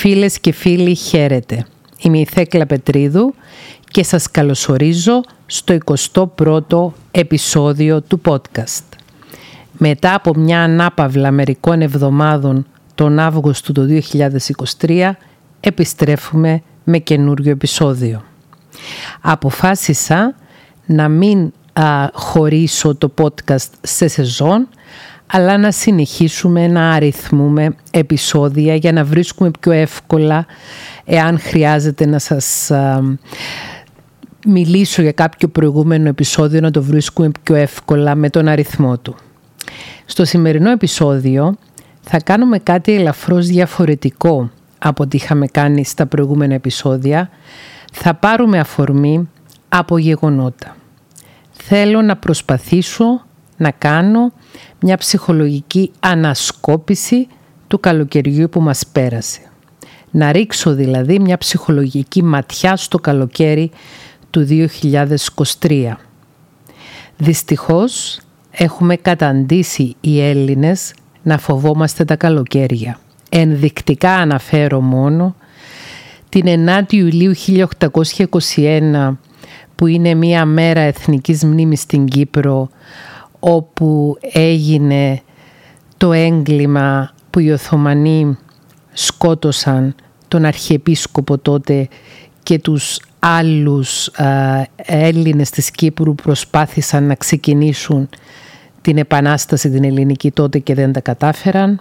[0.00, 1.66] Φίλες και φίλοι χαίρετε.
[1.98, 3.34] Είμαι η Θέκλα Πετρίδου
[3.90, 5.78] και σας καλωσορίζω στο
[6.14, 8.84] 21ο επεισόδιο του podcast.
[9.72, 14.02] Μετά από μια ανάπαυλα μερικών εβδομάδων τον Αύγουστο του
[14.80, 15.10] 2023
[15.60, 18.24] επιστρέφουμε με καινούριο επεισόδιο.
[19.20, 20.34] Αποφάσισα
[20.86, 21.52] να μην
[22.12, 24.68] χωρίσω το podcast σε σεζόν
[25.30, 30.46] αλλά να συνεχίσουμε να αριθμούμε επεισόδια για να βρίσκουμε πιο εύκολα
[31.04, 32.70] εάν χρειάζεται να σας
[34.46, 39.16] μιλήσω για κάποιο προηγούμενο επεισόδιο να το βρίσκουμε πιο εύκολα με τον αριθμό του.
[40.04, 41.56] Στο σημερινό επεισόδιο
[42.00, 47.30] θα κάνουμε κάτι ελαφρώς διαφορετικό από ό,τι είχαμε κάνει στα προηγούμενα επεισόδια.
[47.92, 49.28] Θα πάρουμε αφορμή
[49.68, 50.76] από γεγονότα.
[51.50, 53.24] Θέλω να προσπαθήσω
[53.56, 54.32] να κάνω
[54.80, 57.26] μια ψυχολογική ανασκόπηση
[57.66, 59.40] του καλοκαιριού που μας πέρασε.
[60.10, 63.70] Να ρίξω δηλαδή μια ψυχολογική ματιά στο καλοκαίρι
[64.30, 64.46] του
[65.60, 65.92] 2023.
[67.16, 72.98] Δυστυχώς έχουμε καταντήσει οι Έλληνες να φοβόμαστε τα καλοκαίρια.
[73.28, 75.34] Ενδεικτικά αναφέρω μόνο
[76.28, 79.16] την 9η Ιουλίου 1821
[79.74, 82.68] που είναι μια μέρα εθνικής μνήμης στην Κύπρο
[83.40, 85.20] όπου έγινε
[85.96, 88.38] το έγκλημα που οι Οθωμανοί
[88.92, 89.94] σκότωσαν
[90.28, 91.88] τον Αρχιεπίσκοπο τότε
[92.42, 98.08] και τους άλλους α, Έλληνες της Κύπρου προσπάθησαν να ξεκινήσουν
[98.80, 101.80] την Επανάσταση την ελληνική τότε και δεν τα κατάφεραν.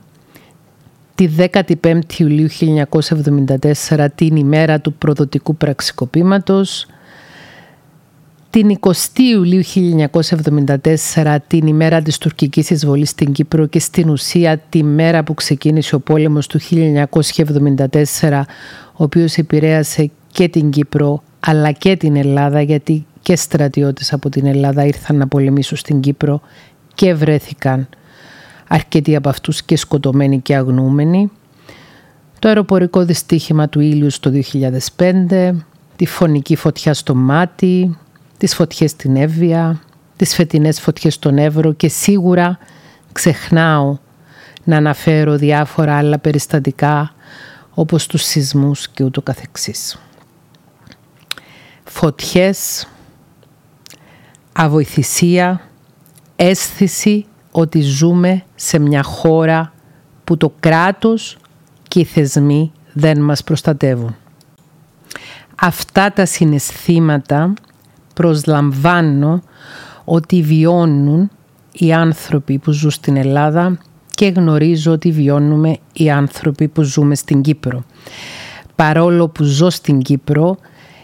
[1.15, 2.47] Τη 15η Ιουλίου
[3.87, 6.85] 1974 την ημέρα του προδοτικού πραξικοπήματος
[8.49, 9.61] την 20 Ιουλίου
[11.13, 15.95] 1974, την ημέρα της τουρκικής εισβολής στην Κύπρο και στην ουσία τη μέρα που ξεκίνησε
[15.95, 18.41] ο πόλεμος του 1974,
[18.93, 24.45] ο οποίος επηρέασε και την Κύπρο αλλά και την Ελλάδα γιατί και στρατιώτες από την
[24.45, 26.41] Ελλάδα ήρθαν να πολεμήσουν στην Κύπρο
[26.93, 27.87] και βρέθηκαν
[28.67, 31.31] αρκετοί από αυτούς και σκοτωμένοι και αγνούμενοι.
[32.39, 34.31] Το αεροπορικό δυστύχημα του ήλιους το
[34.95, 35.51] 2005,
[35.95, 37.97] τη φωνική φωτιά στο μάτι,
[38.39, 39.81] τις φωτιές στην Εύβοια,
[40.15, 42.57] τις φετινές φωτιές στον Εύρο και σίγουρα
[43.11, 43.97] ξεχνάω
[44.63, 47.13] να αναφέρω διάφορα άλλα περιστατικά
[47.73, 50.01] όπως τους σεισμούς και ούτω καθεξής.
[51.83, 52.87] Φωτιές,
[54.53, 55.61] αβοηθησία,
[56.35, 59.73] αίσθηση ότι ζούμε σε μια χώρα
[60.23, 61.37] που το κράτος
[61.87, 64.15] και οι θεσμοί δεν μας προστατεύουν.
[65.55, 67.53] Αυτά τα συναισθήματα
[68.19, 69.41] προσλαμβάνω
[70.05, 71.29] ότι βιώνουν
[71.71, 73.77] οι άνθρωποι που ζουν στην Ελλάδα
[74.15, 77.83] και γνωρίζω ότι βιώνουμε οι άνθρωποι που ζούμε στην Κύπρο.
[78.75, 80.57] Παρόλο που ζω στην Κύπρο,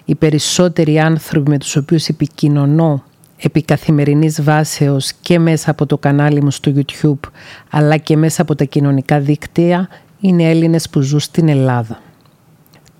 [0.05, 3.03] οι περισσότεροι άνθρωποι με τους οποίους επικοινωνώ
[3.37, 7.29] επί καθημερινής βάσεως και μέσα από το κανάλι μου στο YouTube
[7.69, 9.89] αλλά και μέσα από τα κοινωνικά δίκτυα
[10.19, 12.01] είναι Έλληνες που ζουν στην Ελλάδα.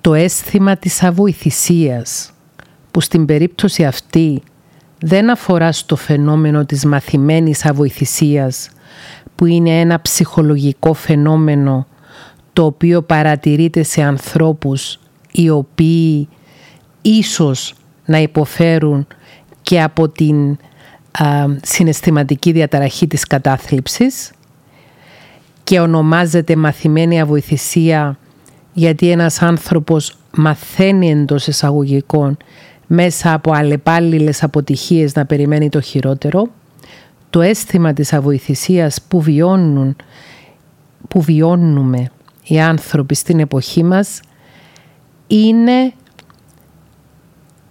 [0.01, 2.29] Το αίσθημα της αβοηθησίας
[2.95, 4.41] που στην περίπτωση αυτή
[4.99, 8.69] δεν αφορά στο φαινόμενο της μαθημένης αβοηθησίας
[9.35, 11.87] που είναι ένα ψυχολογικό φαινόμενο
[12.53, 14.99] το οποίο παρατηρείται σε ανθρώπους
[15.31, 16.27] οι οποίοι
[17.01, 17.73] ίσως
[18.05, 19.07] να υποφέρουν
[19.61, 20.57] και από την
[21.61, 24.31] συναισθηματική διαταραχή της κατάθλιψης
[25.63, 28.17] και ονομάζεται μαθημένη αβοηθησία
[28.73, 32.37] γιατί ένας άνθρωπος μαθαίνει εντός εισαγωγικών
[32.87, 36.47] μέσα από αλλεπάλληλες αποτυχίες να περιμένει το χειρότερο,
[37.29, 39.95] το αίσθημα της αβοηθησίας που, βιώνουν,
[41.07, 42.11] που βιώνουμε
[42.43, 44.19] οι άνθρωποι στην εποχή μας
[45.27, 45.93] είναι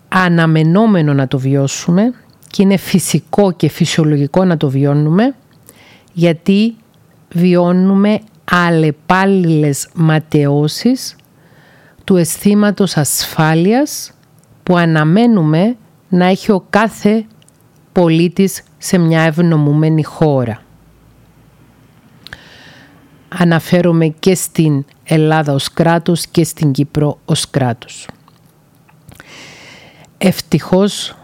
[0.09, 2.13] αναμενόμενο να το βιώσουμε
[2.51, 5.35] και είναι φυσικό και φυσιολογικό να το βιώνουμε
[6.13, 6.75] γιατί
[7.33, 8.21] βιώνουμε
[8.51, 11.17] αλλεπάλληλες ματαιώσεις
[12.05, 14.13] του αισθήματος ασφάλειας
[14.65, 15.77] που αναμένουμε
[16.09, 17.27] να έχει ο κάθε
[17.93, 20.63] πολίτης σε μια ευνομούμενη χώρα.
[23.29, 28.09] Αναφέρομαι και στην Ελλάδα ως κράτος και στην Κύπρο ως κράτος.
[30.19, 31.17] Ευτυχώς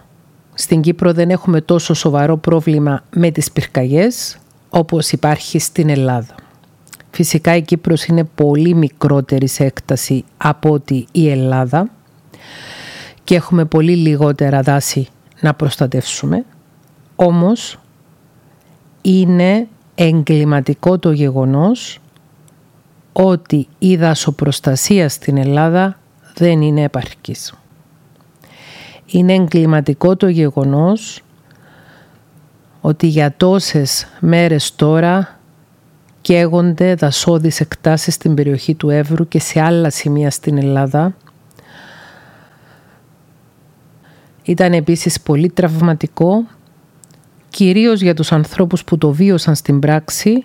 [0.54, 4.38] στην Κύπρο δεν έχουμε τόσο σοβαρό πρόβλημα με τις πυρκαγιές
[4.70, 6.34] όπως υπάρχει στην Ελλάδα.
[7.10, 11.90] Φυσικά η Κύπρος είναι πολύ μικρότερη σε έκταση από ότι η Ελλάδα
[13.30, 15.08] και έχουμε πολύ λιγότερα δάση
[15.40, 16.44] να προστατεύσουμε.
[17.16, 17.78] Όμως
[19.02, 21.98] είναι εγκληματικό το γεγονός
[23.12, 25.98] ότι η δασοπροστασία στην Ελλάδα
[26.34, 27.54] δεν είναι επαρκής.
[29.06, 31.22] Είναι εγκληματικό το γεγονός
[32.80, 35.38] ότι για τόσες μέρες τώρα
[36.20, 41.14] καίγονται δασόδεις εκτάσεις στην περιοχή του Εύρου και σε άλλα σημεία στην Ελλάδα.
[44.50, 46.46] Ήταν επίσης πολύ τραυματικό,
[47.50, 50.44] κυρίως για τους ανθρώπους που το βίωσαν στην πράξη,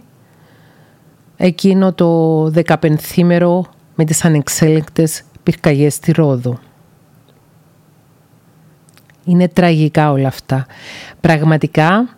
[1.38, 3.66] εκείνο το δεκαπενθήμερο
[3.96, 6.60] με τις ανεξέλεγκτες πυρκαγιές στη Ρόδο.
[9.24, 10.66] Είναι τραγικά όλα αυτά.
[11.22, 12.18] Πραγματικά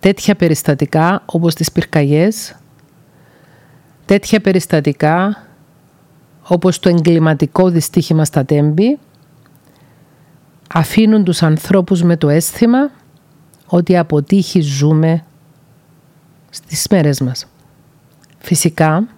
[0.00, 2.56] τέτοια περιστατικά όπως τις πυρκαγιές,
[4.04, 5.46] τέτοια περιστατικά
[6.48, 8.98] όπως το εγκληματικό δυστύχημα στα Τέμπη,
[10.74, 12.90] αφήνουν τους ανθρώπους με το αίσθημα
[13.66, 15.24] ότι αποτύχει ζούμε
[16.50, 17.46] στις μέρες μας.
[18.38, 19.08] Φυσικά,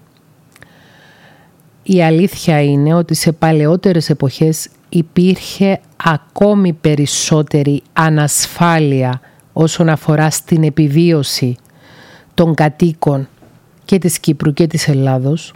[1.83, 9.21] η αλήθεια είναι ότι σε παλαιότερες εποχές υπήρχε ακόμη περισσότερη ανασφάλεια
[9.53, 11.57] όσον αφορά στην επιβίωση
[12.35, 13.29] των κατοίκων
[13.85, 15.53] και της Κύπρου και της Ελλάδος.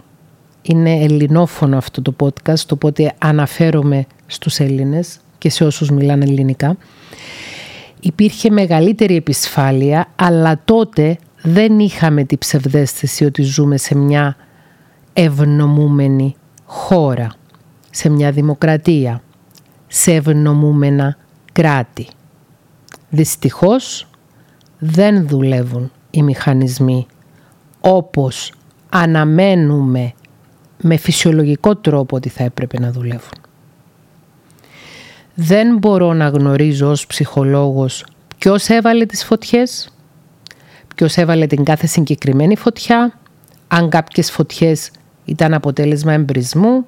[0.61, 6.77] Είναι ελληνόφωνο αυτό το podcast, οπότε αναφέρομαι στους Έλληνες και σε όσους μιλάνε ελληνικά.
[7.99, 14.35] Υπήρχε μεγαλύτερη επισφάλεια, αλλά τότε δεν είχαμε την ψευδέστηση ότι ζούμε σε μια
[15.13, 16.35] ευνομούμενη
[16.65, 17.33] χώρα,
[17.89, 19.21] σε μια δημοκρατία,
[19.87, 21.17] σε ευνομούμενα
[21.51, 22.07] κράτη.
[23.09, 24.07] Δυστυχώς
[24.79, 27.05] δεν δουλεύουν οι μηχανισμοί
[27.79, 28.53] όπως
[28.89, 30.13] αναμένουμε
[30.81, 33.42] με φυσιολογικό τρόπο ότι θα έπρεπε να δουλεύουν.
[35.35, 38.05] Δεν μπορώ να γνωρίζω ως ψυχολόγος
[38.37, 39.89] ποιος έβαλε τις φωτιές,
[40.95, 43.19] ποιος έβαλε την κάθε συγκεκριμένη φωτιά,
[43.67, 44.91] αν κάποιες φωτιές
[45.25, 46.85] ήταν αποτέλεσμα εμπρισμού,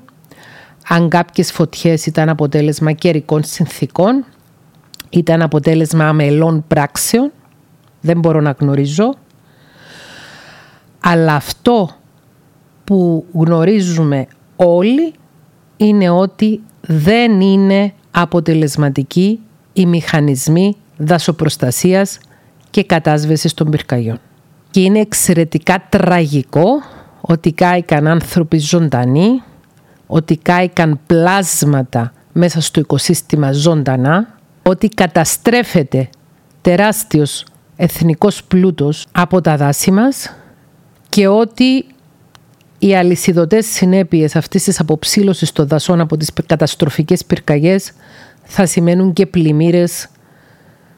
[0.88, 4.26] αν κάποιες φωτιές ήταν αποτέλεσμα καιρικών συνθήκων,
[5.10, 7.32] ήταν αποτέλεσμα αμελών πράξεων,
[8.02, 9.14] δεν μπορώ να γνωρίζω.
[11.00, 11.90] Αλλά αυτό
[12.84, 15.14] που γνωρίζουμε όλοι
[15.78, 19.40] είναι ότι δεν είναι αποτελεσματικοί
[19.74, 22.18] οι μηχανισμοί δασοπροστασίας
[22.70, 24.20] και κατάσβεσης των πυρκαγιών.
[24.72, 26.68] Και είναι εξαιρετικά τραγικό
[27.22, 29.44] ότι κάηκαν άνθρωποι ζωντανοί,
[30.08, 36.10] ότι κάηκαν πλάσματα μέσα στο οικοσύστημα ζωντανά, ότι καταστρέφεται
[36.62, 37.46] τεράστιος
[37.76, 40.34] εθνικός πλούτος από τα δάση μας
[41.10, 41.86] και ότι
[42.86, 47.92] οι αλυσιδωτές συνέπειες αυτής της αποψήλωσης των δασών από τις καταστροφικές πυρκαγιές
[48.44, 50.08] θα σημαίνουν και πλημμύρες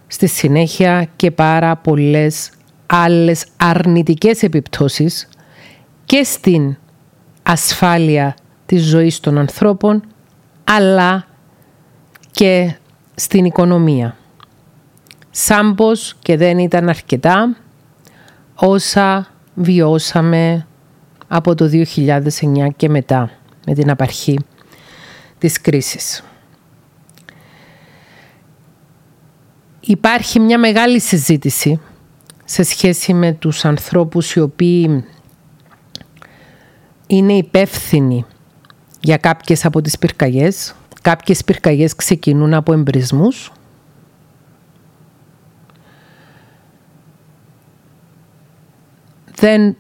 [0.07, 2.49] στη συνέχεια και πάρα πολλές
[2.85, 5.27] άλλες αρνητικές επιπτώσεις
[6.05, 6.77] και στην
[7.43, 8.35] ασφάλεια
[8.65, 10.03] της ζωής των ανθρώπων
[10.63, 11.27] αλλά
[12.31, 12.75] και
[13.15, 14.17] στην οικονομία.
[15.31, 17.55] Σάμπος και δεν ήταν αρκετά
[18.55, 20.67] όσα βιώσαμε
[21.27, 23.31] από το 2009 και μετά
[23.65, 24.39] με την απαρχή
[25.37, 26.23] της κρίσης.
[29.79, 31.79] Υπάρχει μια μεγάλη συζήτηση
[32.45, 35.05] σε σχέση με τους ανθρώπους οι οποίοι
[37.07, 38.25] είναι υπεύθυνοι
[38.99, 40.75] για κάποιες από τις πυρκαγιές.
[41.01, 43.51] Κάποιες πυρκαγιές ξεκινούν από εμπρισμούς.
[49.35, 49.75] Δεν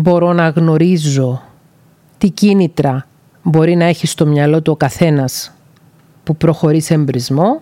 [0.00, 1.42] μπορώ να γνωρίζω
[2.18, 3.06] τι κίνητρα
[3.42, 5.52] μπορεί να έχει στο μυαλό του ο καθένας
[6.24, 7.60] που προχωρεί σε εμπρισμό.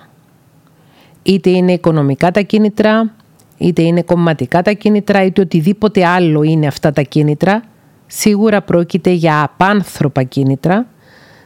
[1.23, 3.13] Είτε είναι οικονομικά τα κίνητρα,
[3.59, 7.63] είτε είναι κομματικά τα κίνητρα, είτε οτιδήποτε άλλο είναι αυτά τα κίνητρα
[8.07, 10.87] Σίγουρα πρόκειται για απάνθρωπα κίνητρα,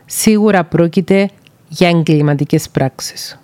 [0.06, 1.30] σίγουρα πρόκειται
[1.68, 3.40] για εγκληματικές πράξεις,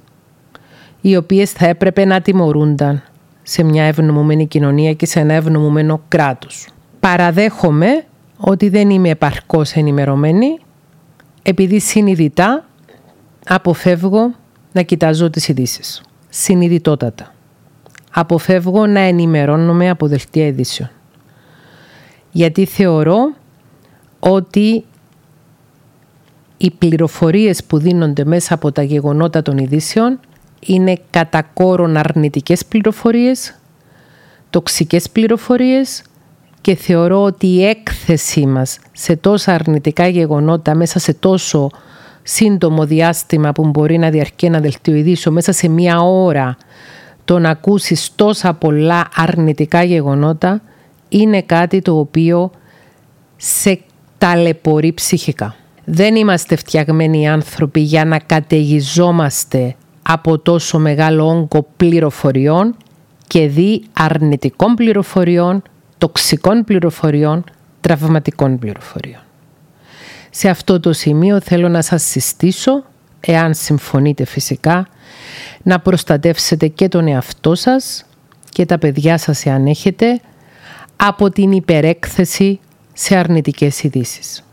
[1.01, 3.03] οι οποίες θα έπρεπε να τιμωρούνταν
[3.43, 6.69] σε μια ευνομούμενη κοινωνία και σε ένα ευνομούμενο κράτος.
[7.07, 8.05] Παραδέχομαι
[8.37, 10.59] ότι δεν είμαι επαρκώς ενημερωμένη,
[11.43, 12.65] επειδή συνειδητά
[13.47, 14.35] αποφεύγω
[14.73, 16.03] να κοιτάζω τις ειδήσει.
[16.29, 17.35] Συνειδητότατα.
[18.13, 20.91] Αποφεύγω να ενημερώνομαι από δελτία ειδήσεων
[22.31, 23.35] γιατί θεωρώ
[24.21, 24.85] ότι
[26.57, 30.21] οι πληροφορίες που δίνονται μέσα από τα γεγονότα των ειδήσεων
[30.61, 33.59] είναι κατά κόρον αρνητικές πληροφορίες,
[34.51, 36.03] τοξικές πληροφορίες
[36.67, 41.71] και θεωρώ ότι η έκθεσή μας σε τόσα αρνητικά γεγονότα μέσα σε τόσο
[42.23, 46.57] σύντομο διάστημα που μπορεί να διαρκεί ένα δελτίο ειδήσεων μέσα σε μία ώρα
[47.25, 50.63] το να ακούσεις τόσα πολλά αρνητικά γεγονότα
[51.09, 52.51] είναι κάτι το οποίο
[53.37, 53.81] σε
[54.19, 55.55] ταλαιπωρεί ψυχικά.
[55.85, 62.75] Δεν είμαστε φτιαγμένοι άνθρωποι για να καταιγιζόμαστε από τόσο μεγάλο όγκο πληροφοριών
[63.27, 65.63] και δι αρνητικών πληροφοριών,
[65.99, 67.45] τοξικών πληροφοριών,
[67.81, 69.21] τραυματικών πληροφοριών.
[70.31, 72.85] Σε αυτό το σημείο θέλω να σας συστήσω,
[73.21, 74.89] εάν συμφωνείτε φυσικά,
[75.63, 78.07] να προστατεύσετε και τον εαυτό σας
[78.49, 80.21] και τα παιδιά σας εάν έχετε
[80.97, 82.61] από την υπερέκθεση
[82.93, 84.45] σε αρνητικές ειδήσεις.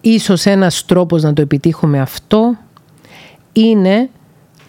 [0.00, 2.56] Ίσως ένας τρόπος να το επιτύχουμε αυτό
[3.52, 4.08] είναι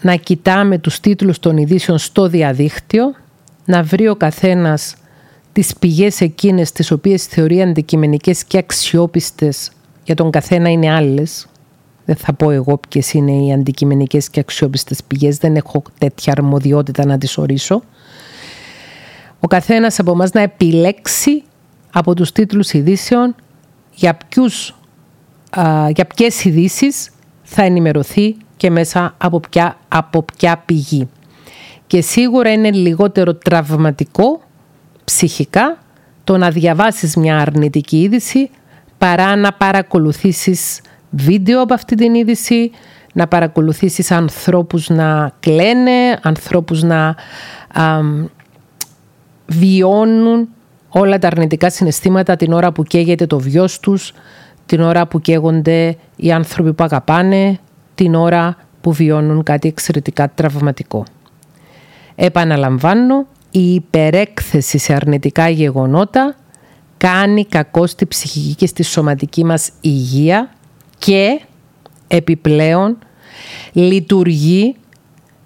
[0.01, 3.15] να κοιτάμε τους τίτλους των ειδήσεων στο διαδίκτυο,
[3.65, 4.95] να βρει ο καθένας
[5.51, 9.71] τις πηγές εκείνες τις οποίες θεωρεί αντικειμενικές και αξιόπιστες
[10.03, 11.47] για τον καθένα είναι άλλες.
[12.05, 17.05] Δεν θα πω εγώ ποιες είναι οι αντικειμενικές και αξιόπιστες πηγές, δεν έχω τέτοια αρμοδιότητα
[17.05, 17.83] να τις ορίσω.
[19.39, 21.43] Ο καθένας από εμάς να επιλέξει
[21.91, 23.35] από τους τίτλους ειδήσεων
[23.93, 24.75] για, ποιους,
[25.49, 27.09] α, για ποιες ειδήσεις
[27.43, 31.07] θα ενημερωθεί και μέσα από ποια, από ποια πηγή.
[31.87, 34.41] Και σίγουρα είναι λιγότερο τραυματικό
[35.03, 35.77] ψυχικά
[36.23, 38.49] το να διαβάσεις μια αρνητική είδηση
[38.97, 42.71] παρά να παρακολουθήσεις βίντεο από αυτή την είδηση,
[43.13, 47.15] να παρακολουθήσεις ανθρώπους να κλαίνε, ανθρώπους να
[49.47, 50.49] βιώνουν
[50.89, 54.13] όλα τα αρνητικά συναισθήματα την ώρα που καίγεται το βιός τους,
[54.65, 57.59] την ώρα που καίγονται οι άνθρωποι που αγαπάνε,
[57.95, 61.05] την ώρα που βιώνουν κάτι εξαιρετικά τραυματικό.
[62.15, 66.35] Επαναλαμβάνω, η υπερέκθεση σε αρνητικά γεγονότα
[66.97, 70.49] κάνει κακό στη ψυχική και στη σωματική μας υγεία
[70.97, 71.41] και
[72.07, 72.97] επιπλέον
[73.71, 74.75] λειτουργεί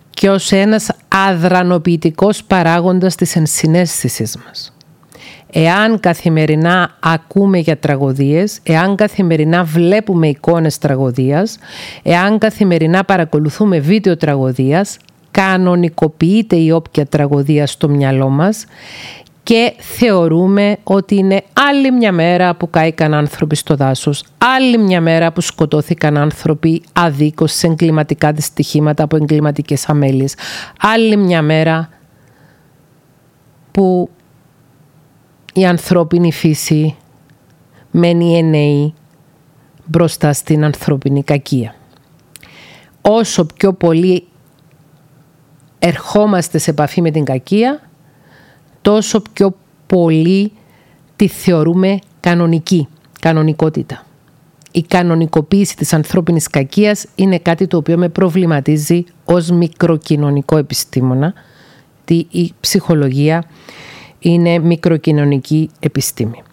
[0.10, 4.74] και ως ένας αδρανοποιητικός παράγοντας της ενσυναίσθησης μας.
[5.52, 11.58] Εάν καθημερινά ακούμε για τραγωδίες, εάν καθημερινά βλέπουμε εικόνες τραγωδίας,
[12.04, 14.98] εάν καθημερινά παρακολουθούμε βίντεο τραγωδίας,
[15.32, 18.66] κανονικοποιείται η όποια τραγωδία στο μυαλό μας
[19.44, 25.32] και θεωρούμε ότι είναι άλλη μια μέρα που κάηκαν άνθρωποι στο δάσος, άλλη μια μέρα
[25.32, 30.36] που σκοτώθηκαν άνθρωποι αδίκως σε εγκληματικά δυστυχήματα από εγκληματικές αμέλειες,
[30.80, 31.90] άλλη μια μέρα
[33.72, 34.10] που
[35.54, 36.96] η ανθρώπινη φύση
[37.92, 38.94] μένει εννέη
[39.86, 41.76] μπροστά στην ανθρώπινη κακία.
[43.02, 44.29] Όσο πιο πολύ
[45.80, 47.90] ερχόμαστε σε επαφή με την κακία,
[48.82, 49.56] τόσο πιο
[49.88, 50.52] πολύ
[51.16, 52.88] τη θεωρούμε κανονική,
[53.20, 54.04] κανονικότητα.
[54.72, 61.34] Η κανονικοποίηση της ανθρώπινης κακίας είναι κάτι το οποίο με προβληματίζει ως μικροκοινωνικό επιστήμονα.
[62.32, 63.44] Η ψυχολογία
[64.20, 66.44] είναι μικροκοινωνική επιστήμη.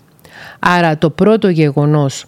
[0.59, 2.25] Άρα το πρώτο γεγονός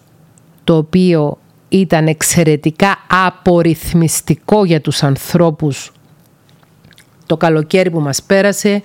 [0.64, 1.38] το οποίο
[1.68, 5.92] ήταν εξαιρετικά απορριθμιστικό για τους ανθρώπους
[7.28, 8.82] το καλοκαίρι που μας πέρασε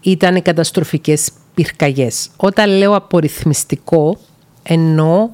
[0.00, 2.28] ήταν οι καταστροφικές πυρκαγιές.
[2.36, 4.16] Όταν λέω απορριθμιστικό
[4.62, 5.28] εννοώ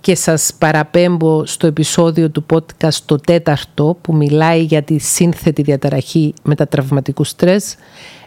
[0.00, 6.34] και σας παραπέμπω στο επεισόδιο του podcast το τέταρτο που μιλάει για τη σύνθετη διαταραχή
[6.42, 7.76] μετατραυματικού στρες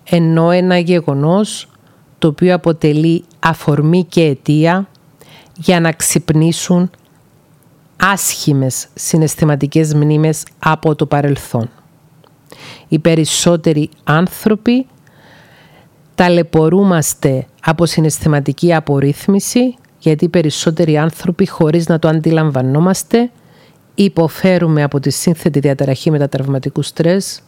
[0.04, 1.70] ενώ ένα γεγονός
[2.20, 4.88] το οποίο αποτελεί αφορμή και αιτία
[5.58, 6.90] για να ξυπνήσουν
[7.98, 11.70] άσχημες συναισθηματικές μνήμες από το παρελθόν.
[12.88, 14.88] Οι περισσότεροι άνθρωποι
[16.16, 23.30] ταλαιπωρούμαστε από συναισθηματική απορρίθμιση γιατί οι περισσότεροι άνθρωποι χωρίς να το αντιλαμβανόμαστε
[23.96, 27.42] υποφέρουμε από τη σύνθετη διαταραχή μετατραυματικού στρες.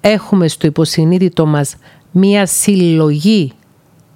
[0.00, 1.76] Έχουμε στο υποσυνείδητο μας
[2.10, 3.52] μία συλλογή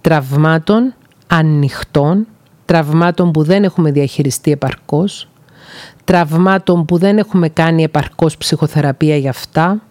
[0.00, 0.94] τραυμάτων
[1.26, 2.26] ανοιχτών,
[2.64, 5.28] τραυμάτων που δεν έχουμε διαχειριστεί επαρκώς,
[6.04, 9.82] τραυμάτων που δεν έχουμε κάνει επαρκώς ψυχοθεραπεία για αυτά,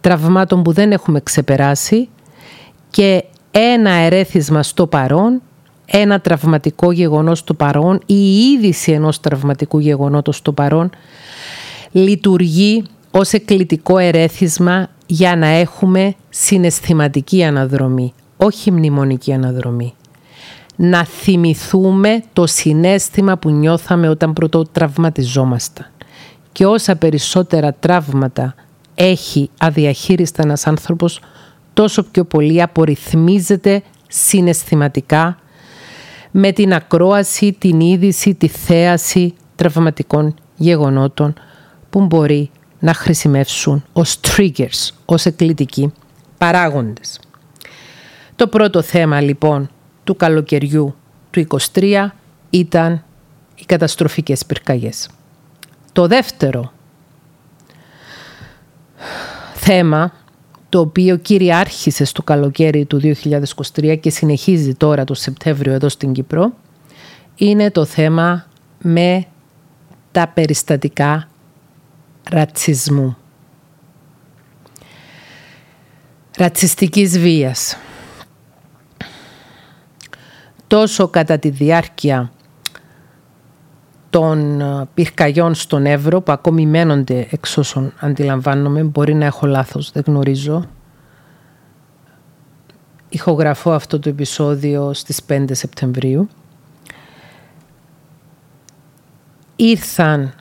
[0.00, 2.08] τραυμάτων που δεν έχουμε ξεπεράσει
[2.90, 5.42] και ένα ερέθισμα στο παρόν,
[5.86, 10.90] ένα τραυματικό γεγονός στο παρόν ή η είδηση ενός τραυματικού γεγονότος στο παρόν
[11.92, 19.94] λειτουργεί ως εκκλητικό ερέθισμα για να έχουμε συναισθηματική αναδρομή, όχι μνημονική αναδρομή.
[20.76, 25.86] Να θυμηθούμε το συνέστημα που νιώθαμε όταν πρώτο τραυματιζόμασταν.
[26.52, 28.54] Και όσα περισσότερα τραύματα
[29.00, 31.20] έχει αδιαχείριστα ένας άνθρωπος,
[31.72, 35.38] τόσο πιο πολύ απορριθμίζεται συναισθηματικά
[36.30, 41.34] με την ακρόαση, την είδηση, τη θέαση τραυματικών γεγονότων
[41.90, 45.92] που μπορεί να χρησιμεύσουν ως triggers, ως εκκλητικοί
[46.38, 47.20] παράγοντες.
[48.36, 49.70] Το πρώτο θέμα λοιπόν
[50.04, 50.94] του καλοκαιριού
[51.30, 52.06] του του 23
[52.50, 53.04] ήταν
[53.54, 55.08] οι καταστροφικές πυρκαγιές.
[55.92, 56.72] Το δεύτερο
[59.54, 60.12] θέμα
[60.68, 63.00] το οποίο κυριάρχησε στο καλοκαίρι του
[63.74, 66.52] 2023 και συνεχίζει τώρα το Σεπτέμβριο εδώ στην Κύπρο
[67.34, 68.46] είναι το θέμα
[68.78, 69.26] με
[70.12, 71.28] τα περιστατικά
[72.30, 73.16] ρατσισμού.
[76.36, 77.76] Ρατσιστικής βίας.
[80.66, 82.32] Τόσο κατά τη διάρκεια
[84.10, 84.62] των
[84.94, 90.64] πυρκαγιών στον Εύρο που ακόμη μένονται εξ όσων αντιλαμβάνομαι, μπορεί να έχω λάθος, δεν γνωρίζω.
[93.08, 96.28] Ηχογραφώ αυτό το επεισόδιο στις 5 Σεπτεμβρίου.
[99.56, 100.34] Ήρθαν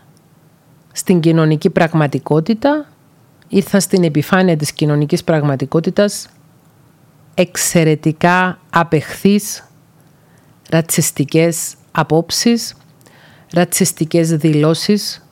[0.91, 2.85] στην κοινωνική πραγματικότητα,
[3.47, 6.27] ήρθαν στην επιφάνεια της κοινωνικής πραγματικότητας
[7.33, 9.63] εξαιρετικά απεχθείς
[10.69, 12.75] ρατσιστικές απόψεις,
[13.53, 15.27] ρατσιστικές δηλώσεις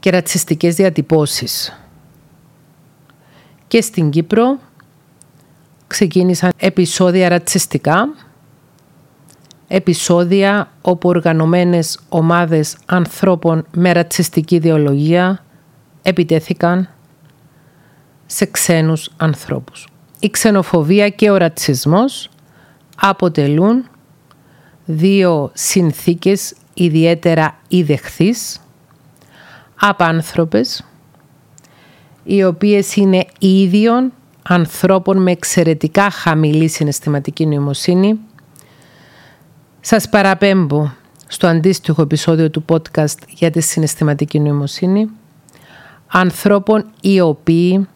[0.00, 1.78] και ρατσιστικές διατυπώσεις.
[3.68, 4.58] Και στην Κύπρο
[5.86, 8.14] ξεκίνησαν επεισόδια ρατσιστικά,
[9.68, 15.44] επεισόδια όπου οργανωμένες ομάδες ανθρώπων με ρατσιστική ιδεολογία
[16.02, 16.88] επιτέθηκαν
[18.26, 19.86] σε ξένους ανθρώπους.
[20.18, 22.28] Η ξενοφοβία και ο ρατσισμός
[22.96, 23.88] αποτελούν
[24.84, 28.60] δύο συνθήκες ιδιαίτερα ιδεχθείς,
[29.80, 30.84] απάνθρωπες,
[32.24, 34.12] οι οποίες είναι ίδιων
[34.42, 38.18] ανθρώπων με εξαιρετικά χαμηλή συναισθηματική νοημοσύνη.
[39.80, 40.90] Σας παραπέμπω
[41.26, 45.08] στο αντίστοιχο επεισόδιο του podcast για τη συναισθηματική νοημοσύνη
[46.06, 47.88] ανθρώπων οι οποίοι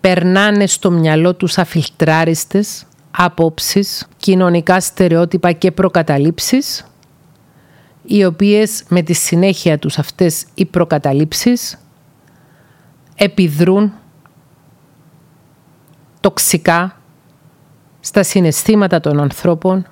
[0.00, 2.84] περνάνε στο μυαλό τους αφιλτράριστες
[3.16, 6.84] απόψεις, κοινωνικά στερεότυπα και προκαταλήψεις
[8.04, 11.78] οι οποίες με τη συνέχεια τους αυτές οι προκαταλήψεις
[13.14, 13.92] επιδρούν
[16.20, 16.96] τοξικά
[18.00, 19.86] στα συναισθήματα των ανθρώπων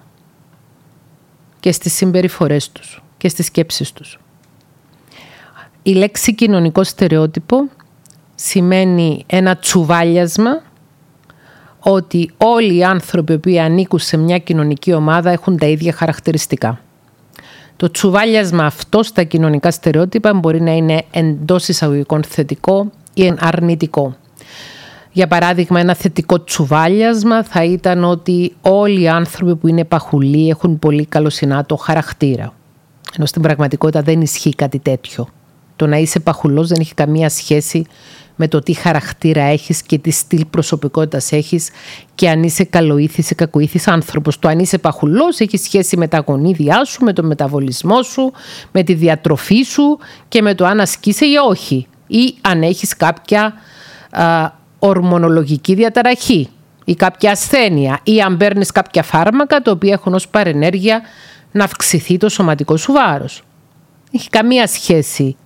[1.60, 4.18] και στις συμπεριφορές τους και στις σκέψεις τους.
[5.82, 7.68] Η λέξη κοινωνικό στερεότυπο
[8.34, 10.62] σημαίνει ένα τσουβάλιασμα
[11.80, 16.80] ότι όλοι οι άνθρωποι που ανήκουν σε μια κοινωνική ομάδα έχουν τα ίδια χαρακτηριστικά.
[17.80, 24.16] Το τσουβάλιασμα αυτό στα κοινωνικά στερεότυπα μπορεί να είναι εντός εισαγωγικών θετικό ή αρνητικό.
[25.12, 30.78] Για παράδειγμα, ένα θετικό τσουβάλιασμα θα ήταν ότι όλοι οι άνθρωποι που είναι παχουλοί έχουν
[30.78, 32.52] πολύ καλοσυνάτο χαρακτήρα.
[33.16, 35.28] Ενώ στην πραγματικότητα δεν ισχύει κάτι τέτοιο.
[35.76, 37.86] Το να είσαι παχουλός δεν έχει καμία σχέση
[38.42, 41.70] με το τι χαρακτήρα έχεις και τι στυλ προσωπικότητας έχεις
[42.14, 44.38] και αν είσαι καλοήθης ή κακοήθης άνθρωπος.
[44.38, 48.32] Το αν είσαι παχουλός έχει σχέση με τα γονίδια σου, με τον μεταβολισμό σου,
[48.72, 49.98] με τη διατροφή σου
[50.28, 51.86] και με το αν ασκείσαι ή όχι.
[52.06, 53.52] Ή αν έχεις κάποια
[54.10, 56.48] α, ορμονολογική διαταραχή
[56.84, 61.00] ή κάποια ασθένεια ή αν παίρνεις κάποια φάρμακα τα οποία έχουν ως παρενέργεια
[61.52, 63.42] να αυξηθεί το σωματικό σου βάρος.
[64.12, 65.36] Έχει καμία σχέση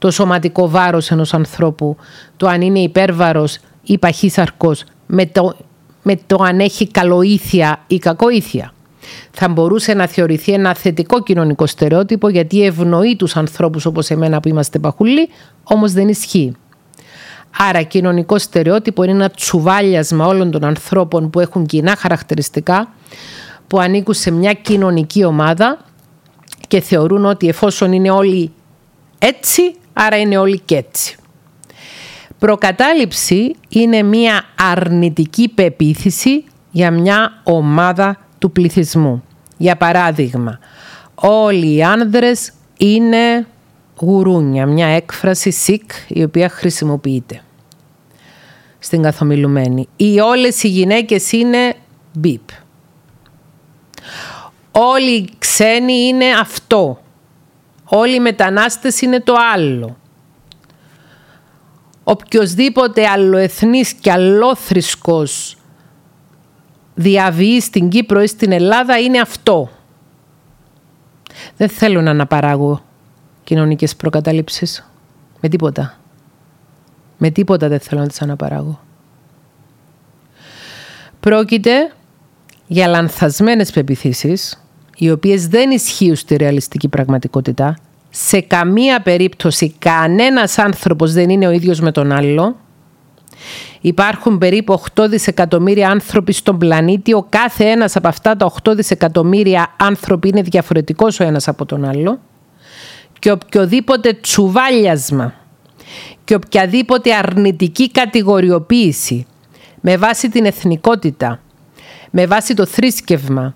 [0.00, 1.96] το σωματικό βάρος ενός ανθρώπου,
[2.36, 5.56] το αν είναι υπέρβαρος ή παχύσαρκος, με το,
[6.02, 8.72] με το αν έχει καλοήθεια ή κακοήθεια.
[9.30, 14.48] Θα μπορούσε να θεωρηθεί ένα θετικό κοινωνικό στερεότυπο γιατί ευνοεί τους ανθρώπους όπως εμένα που
[14.48, 15.28] είμαστε παχουλοί,
[15.62, 16.52] όμως δεν ισχύει.
[17.58, 22.92] Άρα κοινωνικό στερεότυπο είναι ένα τσουβάλιασμα όλων των ανθρώπων που έχουν κοινά χαρακτηριστικά,
[23.66, 25.78] που ανήκουν σε μια κοινωνική ομάδα
[26.68, 28.52] και θεωρούν ότι εφόσον είναι όλοι
[29.18, 31.16] έτσι, άρα είναι όλοι και έτσι.
[32.38, 39.24] Προκατάληψη είναι μια αρνητική πεποίθηση για μια ομάδα του πληθυσμού.
[39.56, 40.58] Για παράδειγμα,
[41.14, 43.46] όλοι οι άνδρες είναι
[44.00, 47.42] γουρούνια, μια έκφραση σικ η οποία χρησιμοποιείται
[48.78, 49.88] στην καθομιλουμένη.
[49.96, 51.74] Ή όλες οι γυναίκες είναι
[52.12, 52.40] μπιπ.
[54.70, 57.00] Όλοι οι ξένοι είναι αυτό.
[57.92, 59.96] Όλοι οι μετανάστες είναι το άλλο.
[62.04, 65.56] Οποιοςδήποτε αλλοεθνής και αλλόθρησκος
[66.94, 69.70] διαβεί στην Κύπρο ή στην Ελλάδα είναι αυτό.
[71.56, 72.82] Δεν θέλω να αναπαράγω
[73.44, 74.90] κοινωνικές προκαταλήψεις.
[75.40, 75.98] Με τίποτα.
[77.18, 78.80] Με τίποτα δεν θέλω να τις αναπαράγω.
[81.20, 81.92] Πρόκειται
[82.66, 84.64] για λανθασμένες πεπιθήσεις
[85.00, 87.76] οι οποίες δεν ισχύουν στη ρεαλιστική πραγματικότητα.
[88.10, 92.56] Σε καμία περίπτωση κανένας άνθρωπος δεν είναι ο ίδιος με τον άλλο
[93.80, 97.14] Υπάρχουν περίπου 8 δισεκατομμύρια άνθρωποι στον πλανήτη.
[97.14, 101.84] Ο κάθε ένας από αυτά τα 8 δισεκατομμύρια άνθρωποι είναι διαφορετικός ο ένας από τον
[101.84, 102.18] άλλο.
[103.18, 105.34] Και οποιοδήποτε τσουβάλιασμα
[106.24, 109.26] και οποιαδήποτε αρνητική κατηγοριοποίηση
[109.80, 111.40] με βάση την εθνικότητα,
[112.10, 113.54] με βάση το θρήσκευμα,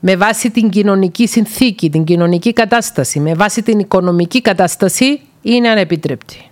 [0.00, 6.50] με βάση την κοινωνική συνθήκη, την κοινωνική κατάσταση, με βάση την οικονομική κατάσταση είναι ανεπίτρεπτη.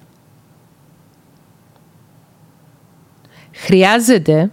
[3.53, 4.51] Χρειάζεται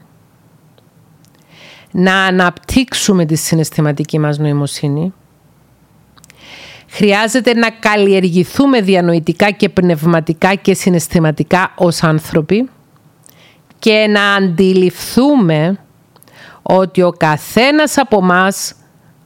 [1.91, 5.13] να αναπτύξουμε τη συναισθηματική μας νοημοσύνη.
[6.88, 12.69] Χρειάζεται να καλλιεργηθούμε διανοητικά και πνευματικά και συναισθηματικά ως άνθρωποι
[13.79, 15.79] και να αντιληφθούμε
[16.62, 18.75] ότι ο καθένας από μας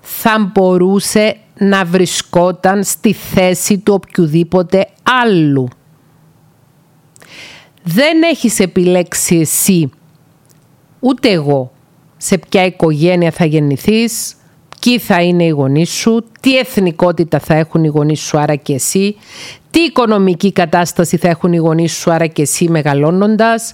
[0.09, 4.87] θα μπορούσε να βρισκόταν στη θέση του οποιοδήποτε
[5.23, 5.67] άλλου.
[7.83, 9.89] Δεν έχεις επιλέξει εσύ,
[10.99, 11.71] ούτε εγώ,
[12.17, 14.35] σε ποια οικογένεια θα γεννηθείς,
[14.81, 18.73] ποιοι θα είναι οι γονείς σου, τι εθνικότητα θα έχουν οι γονείς σου, άρα και
[18.73, 19.15] εσύ,
[19.71, 23.73] τι οικονομική κατάσταση θα έχουν οι γονείς σου, άρα και εσύ μεγαλώνοντας,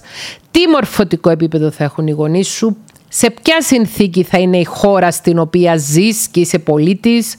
[0.50, 2.76] τι μορφωτικό επίπεδο θα έχουν οι γονείς σου,
[3.16, 7.36] σε ποια συνθήκη θα είναι η χώρα στην οποία ζεις και είσαι πολίτης;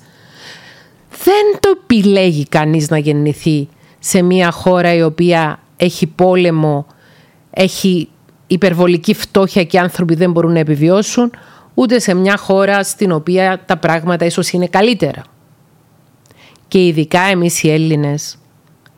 [1.10, 3.68] Δεν το επιλέγει κανείς να γεννηθεί
[4.00, 6.86] σε μια χώρα η οποία έχει πόλεμο,
[7.50, 8.10] έχει
[8.48, 11.32] υπερβολική φτώχεια και άνθρωποι δεν μπορούν να επιβιώσουν,
[11.74, 15.24] ούτε σε μια χώρα στην οποία τα πράγματα ίσως είναι καλύτερα.
[16.68, 18.38] Και ειδικά εμείς οι Έλληνες,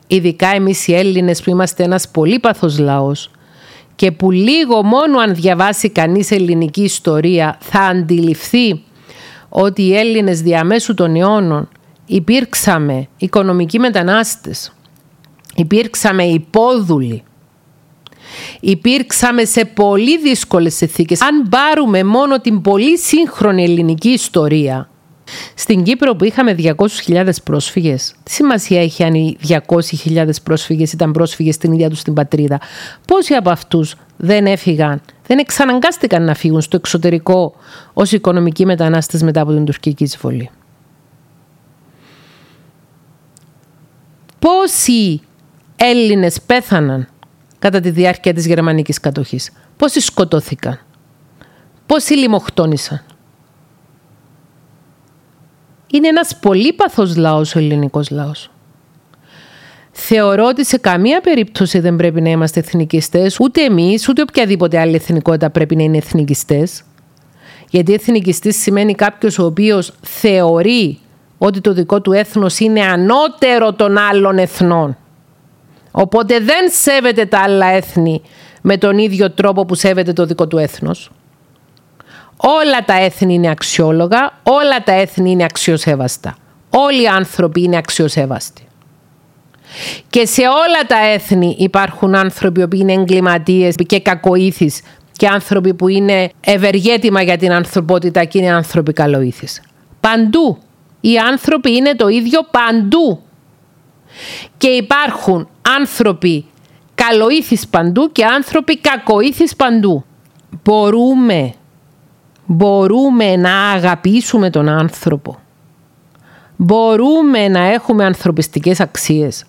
[0.08, 3.32] ειδικά εμείς οι Έλληνες που είμαστε ένας πολύπαθος λαός,
[3.97, 8.83] και που λίγο μόνο αν διαβάσει κανείς ελληνική ιστορία θα αντιληφθεί
[9.49, 11.69] ότι οι Έλληνες διαμέσου των αιώνων
[12.05, 14.73] υπήρξαμε οικονομικοί μετανάστες,
[15.55, 17.23] υπήρξαμε υπόδουλοι,
[18.60, 21.21] υπήρξαμε σε πολύ δύσκολες συνθήκες.
[21.21, 24.89] Αν πάρουμε μόνο την πολύ σύγχρονη ελληνική ιστορία,
[25.56, 31.56] στην Κύπρο που είχαμε 200.000 πρόσφυγες, τι σημασία έχει αν οι 200.000 πρόσφυγες ήταν πρόσφυγες
[31.56, 32.60] στην ίδια τους την πατρίδα;
[33.08, 37.54] Πόσοι από αυτούς δεν έφυγαν, δεν εξαναγκάστηκαν να φύγουν στο εξωτερικό
[37.94, 40.50] ως οικονομικοί μετανάστες μετά από την τουρκική εισβολή;
[44.40, 45.22] Πόσοι
[45.76, 47.08] Έλληνες πέθαναν
[47.60, 50.80] κατά τη διάρκεια της γερμανικής κατοχής; Πόσοι σκοτώθηκαν;
[51.86, 53.02] Πόσοι λιμοκτόνησαν
[55.88, 58.52] είναι ένας πολύπαθος λαός ο ελληνικός λαός.
[59.91, 64.95] Θεωρώ ότι σε καμία περίπτωση δεν πρέπει να είμαστε εθνικιστές, ούτε εμείς, ούτε οποιαδήποτε άλλη
[64.95, 66.84] εθνικότητα πρέπει να είναι εθνικιστές.
[67.69, 71.00] Γιατί εθνικιστής σημαίνει κάποιος ο οποίος θεωρεί
[71.38, 74.97] ότι το δικό του έθνος είναι ανώτερο των άλλων εθνών.
[75.91, 78.21] Οπότε δεν σέβεται τα άλλα έθνη
[78.62, 81.12] με τον ίδιο τρόπο που σέβεται το δικό του έθνος.
[82.38, 86.38] Όλα τα έθνη είναι αξιόλογα, όλα τα έθνη είναι αξιοσέβαστα.
[86.69, 88.67] Όλοι οι άνθρωποι είναι αξιοσέβαστοι.
[90.10, 95.88] Και σε όλα τα έθνη υπάρχουν άνθρωποι που είναι εγκληματίες και κακοήθεις και άνθρωποι που
[95.88, 99.62] είναι ευεργέτημα για την ανθρωπότητα και είναι άνθρωποι καλοήθεις.
[100.00, 100.58] Παντού.
[101.02, 103.21] Οι άνθρωποι είναι το ίδιο παντού.
[104.58, 106.45] Και υπάρχουν άνθρωποι
[106.95, 110.06] καλοήθεις παντού και άνθρωποι κακοήθεις παντού.
[110.63, 111.54] Μπορούμε
[112.47, 115.39] μπορούμε να αγαπήσουμε τον άνθρωπο.
[116.55, 119.45] Μπορούμε να έχουμε ανθρωπιστικές αξίες.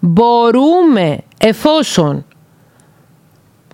[0.00, 2.24] Μπορούμε εφόσον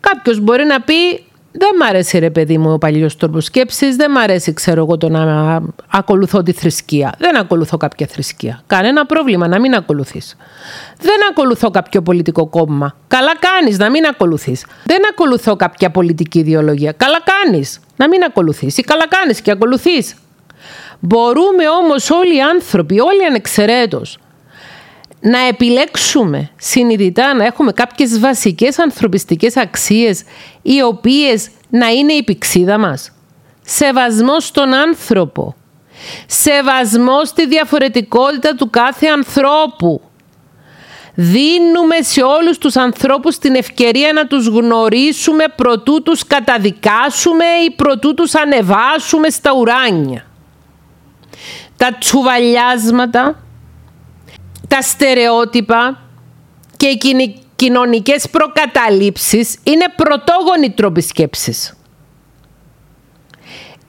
[0.00, 3.96] κάποιος μπορεί να πει δεν μ' αρέσει ρε παιδί μου ο παλιός τρόπος σκέψης.
[3.96, 7.14] Δεν μ' αρέσει, ξέρω εγώ, το να ακολουθώ τη θρησκεία.
[7.18, 8.62] Δεν ακολουθώ κάποια θρησκεία.
[8.66, 10.36] Κανένα πρόβλημα να μην ακολουθείς.
[10.98, 12.96] Δεν ακολουθώ κάποιο πολιτικό κόμμα.
[13.08, 14.66] Καλά κάνεις να μην ακολουθείς.
[14.84, 16.92] Δεν ακολουθώ κάποια πολιτική ιδεολογία.
[16.92, 18.78] Καλά κάνεις να μην ακολουθείς.
[18.78, 20.14] Ή καλά κάνεις και ακολουθείς.
[21.00, 24.18] Μπορούμε όμως όλοι οι άνθρωποι, όλοι ανεξαιρέτως,
[25.20, 30.22] να επιλέξουμε συνειδητά να έχουμε κάποιες βασικές ανθρωπιστικές αξίες
[30.62, 33.12] οι οποίες να είναι η πηξίδα μας.
[33.64, 35.54] Σεβασμό στον άνθρωπο.
[36.26, 40.00] Σεβασμό στη διαφορετικότητα του κάθε ανθρώπου.
[41.14, 48.14] Δίνουμε σε όλους τους ανθρώπους την ευκαιρία να τους γνωρίσουμε προτού τους καταδικάσουμε ή προτού
[48.14, 50.26] τους ανεβάσουμε στα ουράνια.
[51.76, 53.42] Τα τσουβαλιάσματα
[54.70, 56.00] τα στερεότυπα
[56.76, 56.98] και οι
[57.56, 61.74] κοινωνικές προκαταλήψεις είναι πρωτόγονοι τρόποι σκέψης.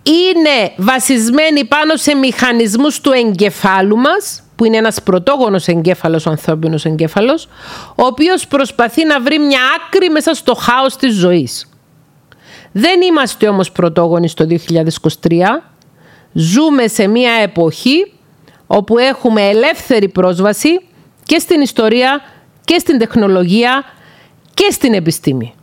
[0.04, 6.86] Είναι βασισμένοι πάνω σε μηχανισμούς του εγκεφάλου μας που είναι ένας πρωτόγονος εγκέφαλος, ο ανθρώπινος
[6.86, 7.48] εγκέφαλος,
[7.96, 11.70] ο οποίος προσπαθεί να βρει μια άκρη μέσα στο χάος της ζωής.
[12.72, 15.64] Δεν είμαστε όμως πρωτόγονοι στο 2023.
[16.34, 18.14] Ζούμε σε μια εποχή
[18.74, 20.82] όπου έχουμε ελεύθερη πρόσβαση
[21.24, 22.22] και στην ιστορία
[22.66, 23.84] και στην τεχνολογία
[24.54, 25.54] και στην επιστήμη.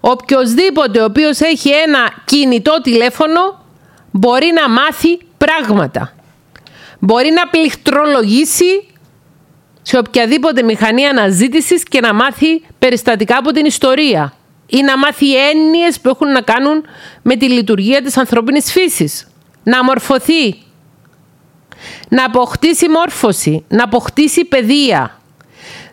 [0.00, 3.64] Οποιοςδήποτε ο οποίος έχει ένα κινητό τηλέφωνο
[4.10, 6.12] μπορεί να μάθει πράγματα.
[6.98, 8.86] Μπορεί να πληκτρολογήσει
[9.82, 14.32] σε οποιαδήποτε μηχανή αναζήτησης και να μάθει περιστατικά από την ιστορία
[14.66, 16.84] ή να μάθει έννοιες που έχουν να κάνουν
[17.22, 19.30] με τη λειτουργία της ανθρώπινης φύσης.
[19.62, 20.67] Να μορφωθεί,
[22.08, 25.20] να αποκτήσει μόρφωση, να αποκτήσει παιδεία.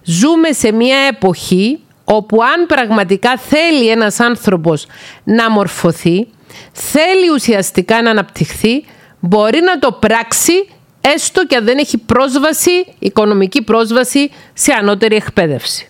[0.04, 4.86] Ζούμε σε μια εποχή όπου αν πραγματικά θέλει ένας άνθρωπος
[5.24, 6.28] να μορφωθεί,
[6.72, 8.86] θέλει ουσιαστικά να αναπτυχθεί,
[9.20, 10.68] μπορεί να το πράξει
[11.02, 15.90] έστω και αν δεν έχει πρόσβαση, οικονομική πρόσβαση σε ανώτερη εκπαίδευση.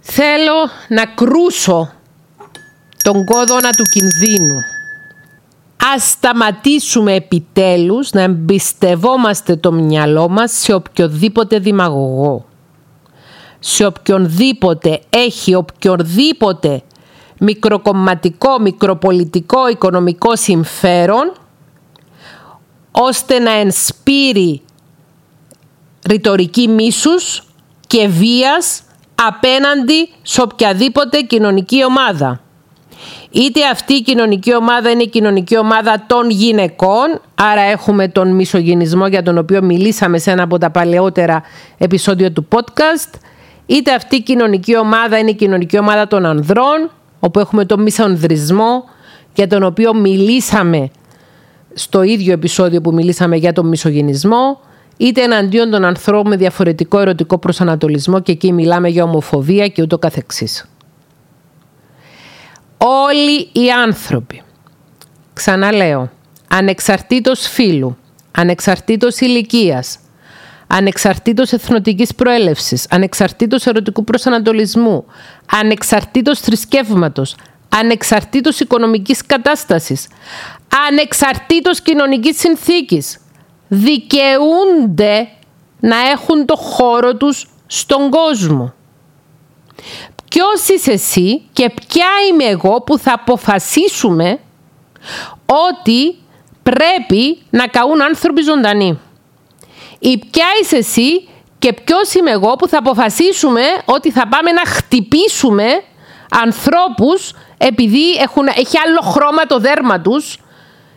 [0.00, 1.92] Θέλω να κρούσω
[3.02, 4.60] τον κόδωνα του κινδύνου.
[5.84, 12.44] Ας σταματήσουμε επιτέλους να εμπιστευόμαστε το μυαλό μας σε οποιοδήποτε δημαγωγό.
[13.58, 16.82] Σε οποιονδήποτε έχει οποιοδήποτε
[17.38, 21.32] μικροκομματικό, μικροπολιτικό, οικονομικό συμφέρον
[22.90, 24.62] ώστε να ενσπείρει
[26.08, 27.42] ρητορική μίσους
[27.86, 28.82] και βίας
[29.14, 32.41] απέναντι σε οποιαδήποτε κοινωνική ομάδα.
[33.34, 39.06] Είτε αυτή η κοινωνική ομάδα είναι η κοινωνική ομάδα των γυναικών, άρα έχουμε τον μισογενισμό
[39.06, 41.42] για τον οποίο μιλήσαμε σε ένα από τα παλαιότερα
[41.78, 43.18] επεισόδια του podcast,
[43.66, 46.90] είτε αυτή η κοινωνική ομάδα είναι η κοινωνική ομάδα των ανδρών,
[47.20, 48.84] όπου έχουμε τον μισονδρισμό,
[49.34, 50.90] για τον οποίο μιλήσαμε
[51.74, 54.60] στο ίδιο επεισόδιο που μιλήσαμε για τον μισογενισμό,
[54.96, 59.98] είτε εναντίον των ανθρώπων με διαφορετικό ερωτικό προσανατολισμό και εκεί μιλάμε για ομοφοβία και ούτω
[59.98, 60.66] καθεξής.
[62.84, 64.42] Όλοι οι άνθρωποι,
[65.32, 66.10] ξαναλέω,
[66.48, 67.96] ανεξαρτήτως φύλου,
[68.30, 69.98] ανεξαρτήτως ηλικίας,
[70.66, 75.04] ανεξαρτήτως εθνοτικής προέλευσης, ανεξαρτήτως ερωτικού προσανατολισμού,
[75.52, 77.36] ανεξαρτήτως θρησκεύματος,
[77.68, 80.08] ανεξαρτήτως οικονομικής κατάστασης,
[80.88, 83.18] ανεξαρτήτως κοινωνικής συνθήκης,
[83.68, 85.28] δικαιούνται
[85.80, 88.74] να έχουν το χώρο τους στον κόσμο.
[90.32, 94.38] Ποιος είσαι εσύ και ποια είμαι εγώ που θα αποφασίσουμε
[95.46, 96.16] ότι
[96.62, 98.98] πρέπει να καούν άνθρωποι ζωντανοί.
[99.98, 104.66] Ή ποια είσαι εσύ και ποιος είμαι εγώ που θα αποφασίσουμε ότι θα πάμε να
[104.66, 105.82] χτυπήσουμε
[106.44, 110.38] ανθρώπους επειδή έχουν, έχει άλλο χρώμα το δέρμα τους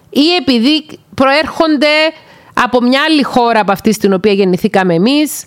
[0.09, 1.95] ή επειδή προέρχονται
[2.53, 5.45] από μια άλλη χώρα από αυτή στην οποία γεννηθήκαμε εμείς,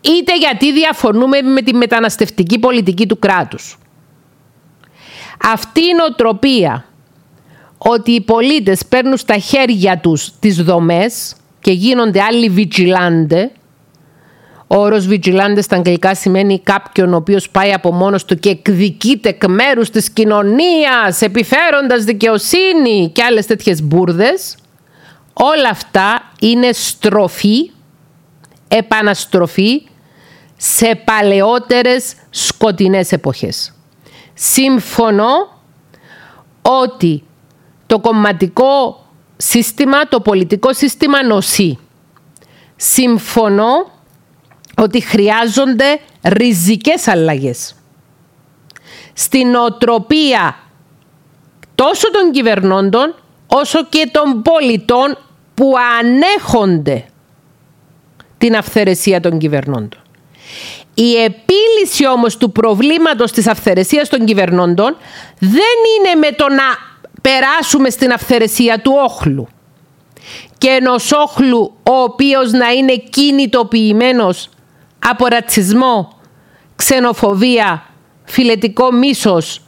[0.00, 3.78] είτε γιατί διαφωνούμε με τη μεταναστευτική πολιτική του κράτους.
[5.52, 6.84] Αυτή η νοοτροπία
[7.78, 13.50] ότι οι πολίτες παίρνουν στα χέρια τους τις δομές και γίνονται άλλοι vigilante,
[14.66, 19.28] ο όρος vigilante στα αγγλικά σημαίνει κάποιον ο οποίος πάει από μόνος του και εκδικείται
[19.28, 24.56] εκ μέρους της κοινωνίας επιφέροντας δικαιοσύνη και άλλες τέτοιες μπουρδες.
[25.32, 27.70] Όλα αυτά είναι στροφή,
[28.68, 29.87] επαναστροφή
[30.60, 33.72] σε παλαιότερες σκοτεινές εποχές.
[34.34, 35.26] Σύμφωνο
[36.62, 37.22] ότι
[37.86, 39.04] το κομματικό
[39.36, 41.78] σύστημα, το πολιτικό σύστημα νοσεί.
[42.76, 43.90] Συμφωνώ
[44.76, 47.74] ότι χρειάζονται ριζικές αλλαγές.
[49.12, 50.56] Στην οτροπία
[51.74, 53.14] τόσο των κυβερνώντων
[53.46, 55.18] όσο και των πολιτών
[55.54, 57.04] που ανέχονται
[58.38, 60.02] την αυθαιρεσία των κυβερνώντων.
[61.00, 64.96] Η επίλυση όμως του προβλήματος της αυθαιρεσίας των κυβερνώντων
[65.38, 66.62] δεν είναι με το να
[67.22, 69.48] περάσουμε στην αυθαιρεσία του όχλου
[70.58, 74.48] και ενός όχλου ο οποίος να είναι κινητοποιημένος
[74.98, 76.18] από ρατσισμό,
[76.76, 77.86] ξενοφοβία,
[78.24, 79.62] φιλετικό μίσος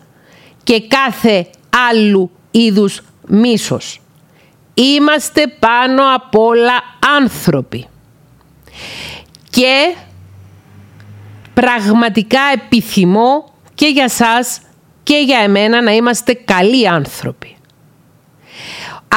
[0.62, 1.46] και κάθε
[1.90, 4.00] άλλου είδους μίσος.
[4.74, 6.82] Είμαστε πάνω απ' όλα
[7.16, 7.86] άνθρωποι.
[9.50, 9.94] Και
[11.60, 13.44] πραγματικά επιθυμώ
[13.74, 14.60] και για σας
[15.02, 17.56] και για εμένα να είμαστε καλοί άνθρωποι.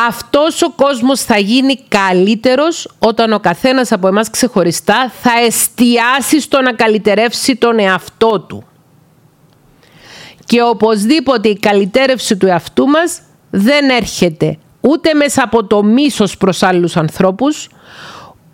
[0.08, 6.62] Αυτός ο κόσμος θα γίνει καλύτερος όταν ο καθένας από εμάς ξεχωριστά θα εστιάσει στο
[6.62, 8.64] να καλυτερεύσει τον εαυτό του.
[10.46, 16.64] Και οπωσδήποτε η καλυτέρευση του εαυτού μας δεν έρχεται ούτε μέσα από το μίσος προς
[16.64, 17.70] άλλους ανθρώπους,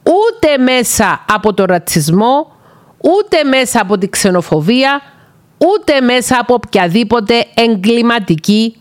[0.04, 2.59] ούτε μέσα από το ρατσισμό,
[3.02, 5.02] ούτε μέσα από τη ξενοφοβία,
[5.58, 8.76] ούτε μέσα από οποιαδήποτε εγκληματική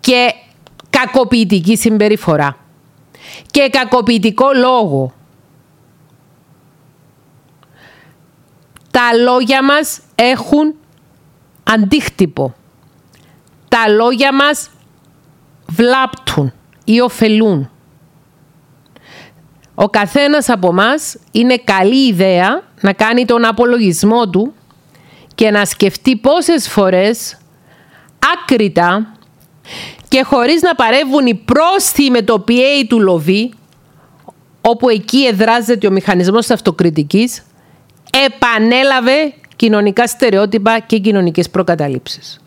[0.00, 0.34] και
[0.90, 2.56] κακοποιητική συμπεριφορά
[3.50, 5.12] και κακοποιητικό λόγο.
[8.90, 10.74] Τα λόγια μας έχουν
[11.64, 12.54] αντίχτυπο.
[13.68, 14.70] Τα λόγια μας
[15.66, 16.52] βλάπτουν
[16.84, 17.70] ή ωφελούν.
[19.74, 24.54] Ο καθένας από μας είναι καλή ιδέα να κάνει τον απολογισμό του
[25.34, 27.38] και να σκεφτεί πόσες φορές
[28.34, 29.16] άκρητα
[30.08, 33.52] και χωρίς να παρεύουν οι πρόστιμοι με το PA του λοβί,
[34.60, 37.42] όπου εκεί εδράζεται ο μηχανισμός αυτοκριτικής,
[38.26, 42.40] επανέλαβε κοινωνικά στερεότυπα και κοινωνικές προκαταλήψεις.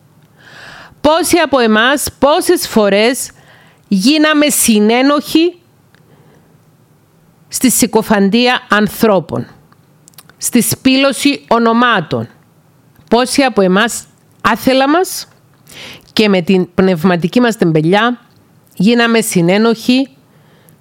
[1.02, 3.32] Πόσοι από εμάς, πόσες φορές
[3.88, 5.60] γίναμε συνένοχοι
[7.48, 9.48] στη συκοφαντία ανθρώπων,
[10.38, 12.28] στη σπήλωση ονομάτων.
[13.10, 14.06] Πόσοι από εμάς
[14.42, 15.28] άθελα μας
[16.14, 18.20] και με την πνευματική μας τεμπελιά
[18.76, 20.08] γίναμε συνένοχοι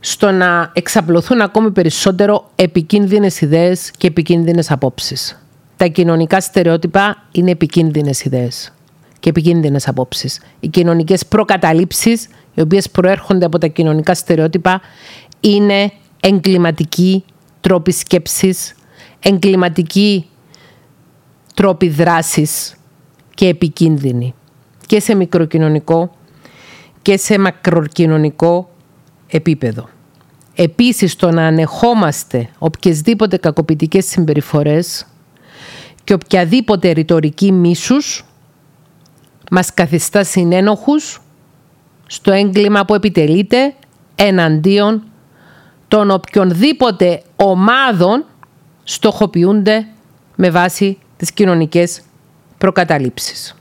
[0.00, 5.42] στο να εξαπλωθούν ακόμη περισσότερο επικίνδυνες ιδέες και επικίνδυνες απόψεις.
[5.76, 8.72] Τα κοινωνικά στερεότυπα είναι επικίνδυνες ιδέες
[9.20, 10.40] και επικίνδυνες απόψεις.
[10.60, 14.80] Οι κοινωνικές προκαταλήψεις, οι οποίες προέρχονται από τα κοινωνικά στερεότυπα,
[15.40, 15.92] είναι
[16.26, 17.24] εγκληματικοί
[17.60, 18.74] τρόποι σκέψης,
[19.20, 20.28] εγκληματικοί
[21.54, 22.76] τρόποι δράσης
[23.34, 24.34] και επικίνδυνοι
[24.86, 26.16] και σε μικροκοινωνικό
[27.02, 28.70] και σε μακροκοινωνικό
[29.26, 29.88] επίπεδο.
[30.54, 35.06] Επίσης το να ανεχόμαστε οποιασδήποτε κακοποιητικές συμπεριφορές
[36.04, 38.24] και οποιαδήποτε ρητορική μίσους
[39.50, 41.20] μας καθιστά συνένοχους
[42.06, 43.74] στο έγκλημα που επιτελείται
[44.14, 45.02] εναντίον
[45.88, 48.24] των οποιονδήποτε ομάδων
[48.84, 49.86] στοχοποιούνται
[50.36, 52.00] με βάση τις κοινωνικές
[52.58, 53.54] προκαταλήψεις.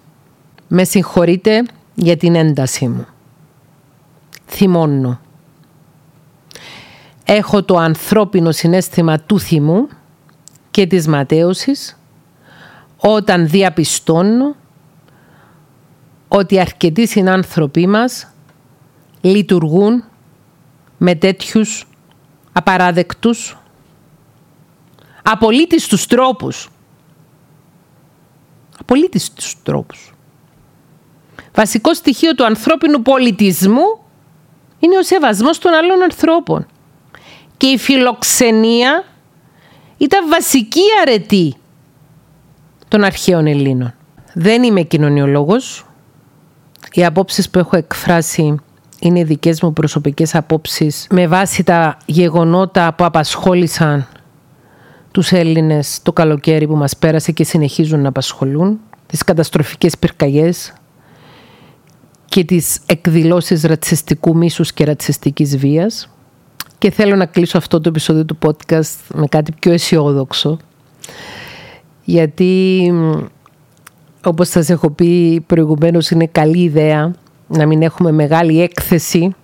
[0.67, 1.63] Με συγχωρείτε
[1.95, 3.05] για την ένταση μου.
[4.47, 5.19] Θυμώνω.
[7.25, 9.88] Έχω το ανθρώπινο συνέστημα του θυμού
[10.71, 11.99] και της ματέωσης
[12.97, 14.55] όταν διαπιστώνω
[16.27, 18.27] ότι αρκετοί συνάνθρωποι μας
[19.21, 20.03] λειτουργούν
[20.97, 21.88] με τέτοιους
[22.57, 23.57] απαράδεκτους
[25.23, 26.69] απολύτιστους τρόπους.
[28.79, 30.13] Απολύτιστους τρόπους.
[31.53, 33.99] Βασικό στοιχείο του ανθρώπινου πολιτισμού
[34.79, 36.67] είναι ο σεβασμός των άλλων ανθρώπων.
[37.57, 39.03] Και η φιλοξενία
[39.97, 41.55] ήταν βασική αρετή
[42.87, 43.93] των αρχαίων Ελλήνων.
[44.33, 45.85] Δεν είμαι κοινωνιολόγος.
[46.91, 48.59] Οι απόψεις που έχω εκφράσει
[49.05, 54.07] είναι δικές μου προσωπικές απόψεις με βάση τα γεγονότα που απασχόλησαν
[55.11, 60.73] τους Έλληνες το καλοκαίρι που μας πέρασε και συνεχίζουν να απασχολούν, τις καταστροφικές πυρκαγιές
[62.25, 66.09] και τις εκδηλώσεις ρατσιστικού μίσους και ρατσιστικής βίας.
[66.77, 70.57] Και θέλω να κλείσω αυτό το επεισόδιο του podcast με κάτι πιο αισιόδοξο.
[72.03, 72.93] Γιατί,
[74.23, 77.13] όπως σας έχω πει προηγουμένως, είναι καλή ιδέα
[77.47, 79.36] να μην έχουμε μεγάλη έκθεση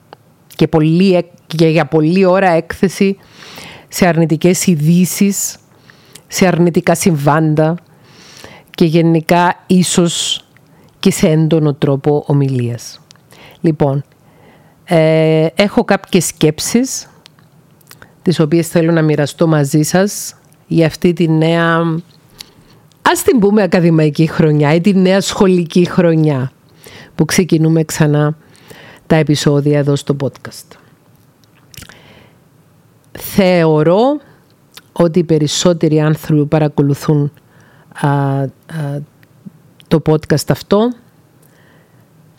[0.55, 3.17] και, πολύ, και για πολλή ώρα έκθεση
[3.87, 5.57] σε αρνητικές ειδήσεις,
[6.27, 7.75] σε αρνητικά συμβάντα
[8.71, 10.45] και γενικά ίσως
[10.99, 13.01] και σε έντονο τρόπο ομιλίας.
[13.61, 14.03] Λοιπόν,
[14.83, 17.09] ε, έχω κάποιες σκέψεις
[18.21, 20.35] τις οποίες θέλω να μοιραστώ μαζί σας
[20.67, 21.79] για αυτή τη νέα,
[23.01, 26.51] ας την πούμε ακαδημαϊκή χρονιά ή τη νέα σχολική χρονιά
[27.21, 28.37] που ξεκινούμε ξανά
[29.07, 30.77] τα επεισόδια εδώ στο podcast.
[33.11, 34.19] Θεωρώ
[34.91, 37.31] ότι οι περισσότεροι άνθρωποι που παρακολουθούν
[39.87, 40.93] το podcast αυτό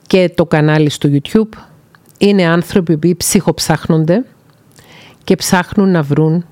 [0.06, 1.58] και το κανάλι στο YouTube
[2.18, 4.24] είναι άνθρωποι που ψυχοψάχνονται
[5.24, 6.46] και ψάχνουν να βρουν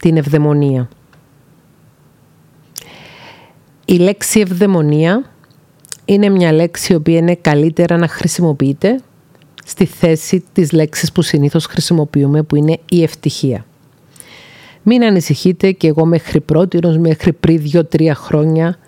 [0.00, 0.88] την ευδαιμονία.
[3.84, 5.30] Η λέξη ευδαιμονία
[6.08, 9.00] είναι μια λέξη η οποία είναι καλύτερα να χρησιμοποιείται
[9.64, 13.66] στη θέση της λέξης που συνήθως χρησιμοποιούμε που είναι η ευτυχία.
[14.82, 18.78] Μην ανησυχείτε και εγώ μέχρι πρώτη, μέχρι πριν δύο-τρία χρόνια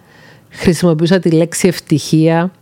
[0.50, 2.52] χρησιμοποιούσα τη λέξη ευτυχία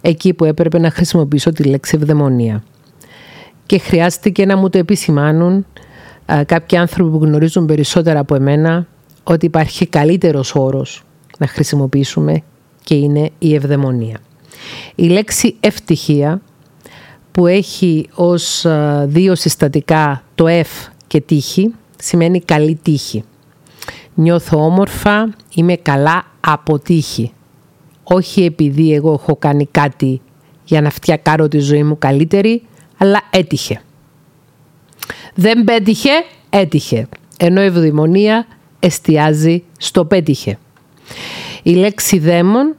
[0.00, 2.64] εκεί που έπρεπε να χρησιμοποιήσω τη λέξη ευδαιμονία.
[3.66, 5.66] Και χρειάστηκε να μου το επισημάνουν
[6.46, 8.86] κάποιοι άνθρωποι που γνωρίζουν περισσότερα από εμένα
[9.22, 11.04] ότι υπάρχει καλύτερος όρος
[11.38, 12.42] να χρησιμοποιήσουμε
[12.86, 14.18] και είναι η ευδαιμονία.
[14.94, 16.40] Η λέξη ευτυχία
[17.32, 18.66] που έχει ως
[19.04, 23.24] δύο συστατικά το F και τύχη σημαίνει καλή τύχη.
[24.14, 27.32] Νιώθω όμορφα, είμαι καλά από τύχη.
[28.02, 30.20] Όχι επειδή εγώ έχω κάνει κάτι
[30.64, 32.62] για να φτιακάρω τη ζωή μου καλύτερη,
[32.96, 33.80] αλλά έτυχε.
[35.34, 36.10] Δεν πέτυχε,
[36.50, 37.08] έτυχε.
[37.36, 38.46] Ενώ η ευδημονία
[38.80, 40.58] εστιάζει στο πέτυχε.
[41.66, 42.76] Η λέξη δαίμον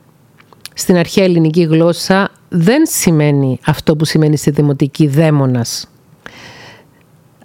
[0.73, 5.89] στην αρχαία ελληνική γλώσσα δεν σημαίνει αυτό που σημαίνει στη δημοτική δαίμονας.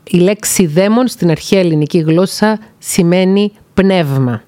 [0.05, 4.43] Η λέξη δαίμον στην αρχαία ελληνική γλώσσα σημαίνει πνεύμα.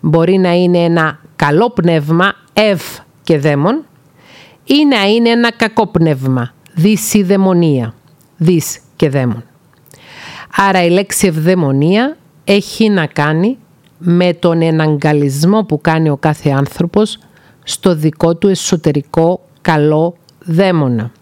[0.00, 2.82] Μπορεί να είναι ένα καλό πνεύμα, ευ
[3.22, 3.84] και δαίμον,
[4.64, 7.94] ή να είναι ένα κακό πνεύμα, δυσιδαιμονία,
[8.36, 9.44] δυσ και δαίμον.
[10.56, 13.58] Άρα η λέξη ευδαιμονία έχει να κάνει
[13.98, 17.18] με τον εναγκαλισμό που κάνει ο κάθε άνθρωπος
[17.64, 21.12] στο δικό του εσωτερικό καλό δαίμονα.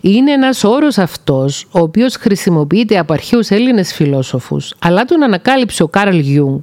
[0.00, 5.88] Είναι ένας όρος αυτός, ο οποίος χρησιμοποιείται από αρχαίους Έλληνες φιλόσοφους, αλλά τον ανακάλυψε ο
[5.88, 6.60] Κάρλ Γιούγκ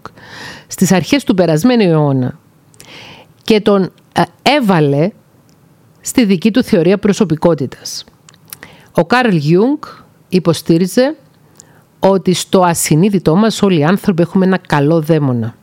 [0.68, 2.40] στις αρχές του περασμένου αιώνα
[3.44, 5.10] και τον ε, έβαλε
[6.02, 8.06] στη δική του θεωρία προσωπικότητας.
[8.92, 9.84] Ο Κάρλ Γιούγκ
[10.30, 11.16] υποστήριζε
[12.00, 15.56] ότι στο ασυνείδητό μας όλοι οι άνθρωποι έχουμε ένα καλό δαίμονα.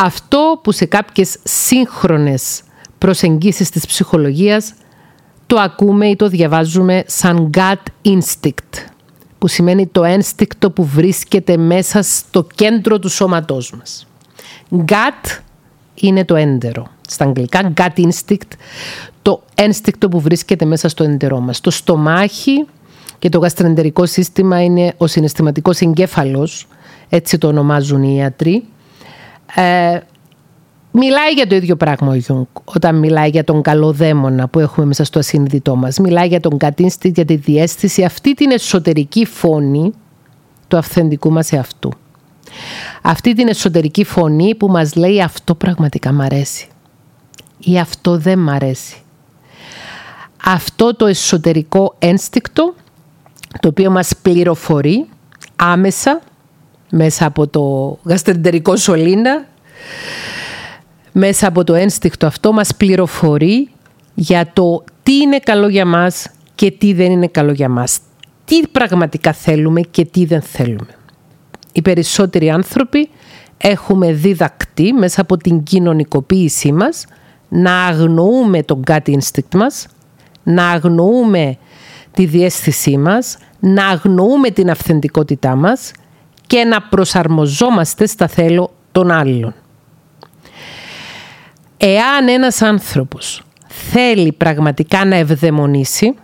[0.00, 2.62] Αυτό που σε κάποιες σύγχρονες
[2.98, 4.74] προσεγγίσεις της ψυχολογίας
[5.46, 8.86] το ακούμε ή το διαβάζουμε σαν gut instinct,
[9.38, 14.06] που σημαίνει το ένστικτο που βρίσκεται μέσα στο κέντρο του σώματός μας.
[14.86, 15.40] Gut
[15.94, 16.86] είναι το έντερο.
[17.08, 18.52] Στα αγγλικά, gut instinct,
[19.22, 21.60] το ένστικτο που βρίσκεται μέσα στο έντερό μας.
[21.60, 22.66] Το στομάχι
[23.18, 26.66] και το γαστρεντερικό σύστημα είναι ο συναισθηματικός εγκέφαλος,
[27.08, 28.64] έτσι το ονομάζουν οι ιατροί.
[29.54, 30.00] Ε,
[30.90, 34.86] μιλάει για το ίδιο πράγμα ο Γιούγκ όταν μιλάει για τον καλό δαίμονα που έχουμε
[34.86, 35.98] μέσα στο ασυνείδητό μας.
[35.98, 39.92] Μιλάει για τον κατίνστη, για τη διαίσθηση, αυτή την εσωτερική φωνή
[40.68, 41.92] του αυθεντικού μας εαυτού.
[43.02, 46.68] Αυτή την εσωτερική φωνή που μας λέει αυτό πραγματικά μ' αρέσει
[47.58, 48.96] ή αυτό δεν μ' αρέσει.
[50.44, 52.74] Αυτό το εσωτερικό ένστικτο
[53.60, 55.08] το οποίο μας πληροφορεί
[55.56, 56.20] άμεσα
[56.90, 59.46] μέσα από το γαστρεντερικό σωλήνα
[61.12, 63.68] μέσα από το ένστικτο αυτό μας πληροφορεί
[64.14, 67.98] για το τι είναι καλό για μας και τι δεν είναι καλό για μας.
[68.44, 70.96] Τι πραγματικά θέλουμε και τι δεν θέλουμε.
[71.72, 73.08] Οι περισσότεροι άνθρωποι
[73.58, 77.04] έχουμε διδακτεί μέσα από την κοινωνικοποίησή μας
[77.48, 79.86] να αγνοούμε τον gut instinct μας,
[80.42, 81.56] να αγνοούμε
[82.12, 85.92] τη διέστησή μας, να αγνοούμε την αυθεντικότητά μας
[86.48, 89.54] και να προσαρμοζόμαστε στα θέλω των άλλων.
[91.76, 96.14] Εάν ένας άνθρωπος θέλει πραγματικά να ευδαιμονήσει,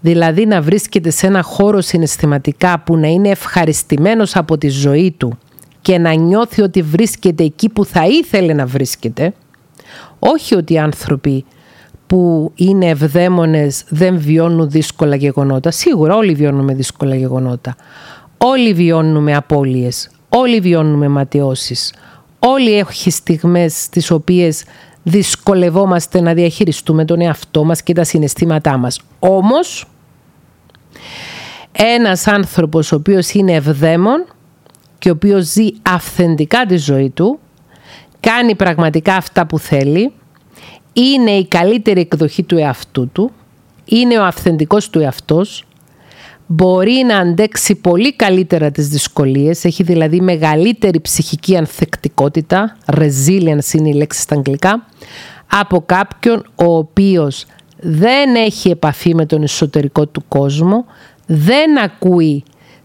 [0.00, 5.38] δηλαδή να βρίσκεται σε ένα χώρο συναισθηματικά που να είναι ευχαριστημένος από τη ζωή του
[5.80, 9.32] και να νιώθει ότι βρίσκεται εκεί που θα ήθελε να βρίσκεται,
[10.18, 11.44] όχι ότι οι άνθρωποι
[12.06, 15.70] που είναι ευδαίμονες δεν βιώνουν δύσκολα γεγονότα.
[15.70, 17.76] Σίγουρα όλοι βιώνουμε δύσκολα γεγονότα.
[18.38, 20.10] Όλοι βιώνουμε απώλειες.
[20.28, 21.94] Όλοι βιώνουμε ματαιώσεις.
[22.38, 24.64] Όλοι έχει στιγμές τις οποίες
[25.02, 29.00] δυσκολευόμαστε να διαχειριστούμε τον εαυτό μας και τα συναισθήματά μας.
[29.18, 29.86] Όμως,
[31.72, 34.24] ένας άνθρωπος ο οποίος είναι ευδαίμον
[34.98, 37.38] και ο οποίος ζει αυθεντικά τη ζωή του,
[38.20, 40.12] κάνει πραγματικά αυτά που θέλει,
[40.92, 43.30] είναι η καλύτερη εκδοχή του εαυτού του,
[43.84, 45.64] είναι ο αυθεντικός του εαυτός,
[46.50, 53.94] μπορεί να αντέξει πολύ καλύτερα τις δυσκολίες, έχει δηλαδή μεγαλύτερη ψυχική ανθεκτικότητα, resilience είναι η
[53.94, 54.86] λέξη στα αγγλικά,
[55.52, 57.46] από κάποιον ο οποίος
[57.80, 60.84] δεν έχει επαφή με τον εσωτερικό του κόσμο,
[61.26, 62.44] δεν ακούει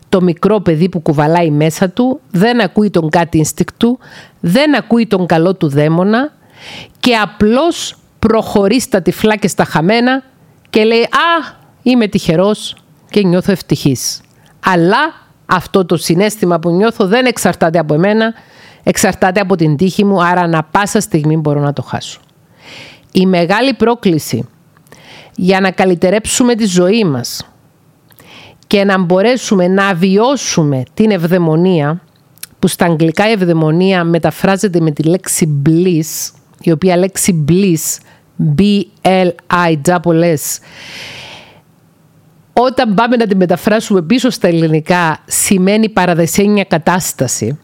[0.10, 3.46] το μικρό παιδί που κουβαλάει μέσα του, δεν ακούει τον κάτι
[3.78, 4.00] του,
[4.40, 6.34] δεν ακούει τον καλό του δαίμονα
[7.00, 10.24] και απλώς προχωρεί στα τυφλά και στα χαμένα
[10.70, 12.76] και λέει «Α, είμαι τυχερός
[13.14, 14.22] και νιώθω ευτυχής».
[14.66, 15.14] Αλλά
[15.46, 18.34] αυτό το συνέστημα που νιώθω δεν εξαρτάται από εμένα,
[18.84, 22.20] εξαρτάται από την τύχη μου, άρα να πάσα στιγμή μπορώ να το χάσω.
[23.12, 24.48] Η μεγάλη πρόκληση
[25.36, 27.48] για να καλυτερέψουμε τη ζωή μας
[28.68, 32.02] και να μπορέσουμε να βιώσουμε την ευδαιμονία,
[32.60, 37.98] που στα αγγλικά η ευδαιμονία μεταφράζεται με τη λέξη bliss, η οποία λέξη bliss
[38.58, 40.38] B-L-I-S.
[42.54, 47.60] Όταν πάμε να τη μεταφράσουμε πίσω στα ελληνικά, σημαίνει παραδεσένια κατάσταση.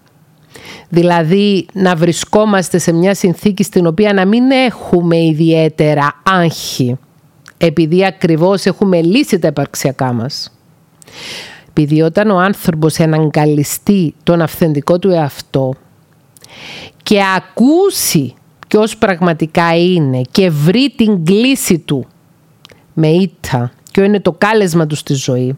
[0.90, 6.98] Δηλαδή να βρισκόμαστε σε μια συνθήκη στην οποία να μην έχουμε ιδιαίτερα άγχη,
[7.58, 10.52] επειδή ακριβώς έχουμε λύσει τα επαρξιακά μας.
[11.70, 15.74] Επειδή όταν ο άνθρωπος εναγκαλιστεί τον αυθεντικό του εαυτό
[17.04, 18.34] και ακούσει
[18.68, 22.08] ποιος πραγματικά είναι και βρει την κλίση του
[22.94, 25.56] με ήττα, ποιο είναι το κάλεσμα του στη ζωή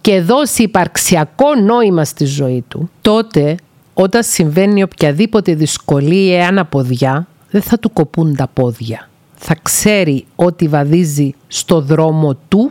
[0.00, 3.56] και δώσει υπαρξιακό νόημα στη ζωή του, τότε
[3.94, 9.08] όταν συμβαίνει οποιαδήποτε δυσκολία ή αναποδιά, δεν θα του κοπούν τα πόδια.
[9.34, 12.70] Θα ξέρει ότι βαδίζει στο δρόμο του,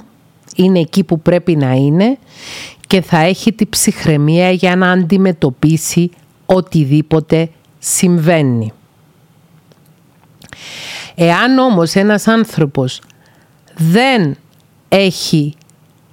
[0.55, 2.17] είναι εκεί που πρέπει να είναι
[2.87, 6.09] και θα έχει τη ψυχραιμία για να αντιμετωπίσει
[6.45, 7.49] οτιδήποτε
[7.79, 8.73] συμβαίνει.
[11.15, 13.01] Εάν όμως ένας άνθρωπος
[13.77, 14.37] δεν
[14.93, 15.53] έχει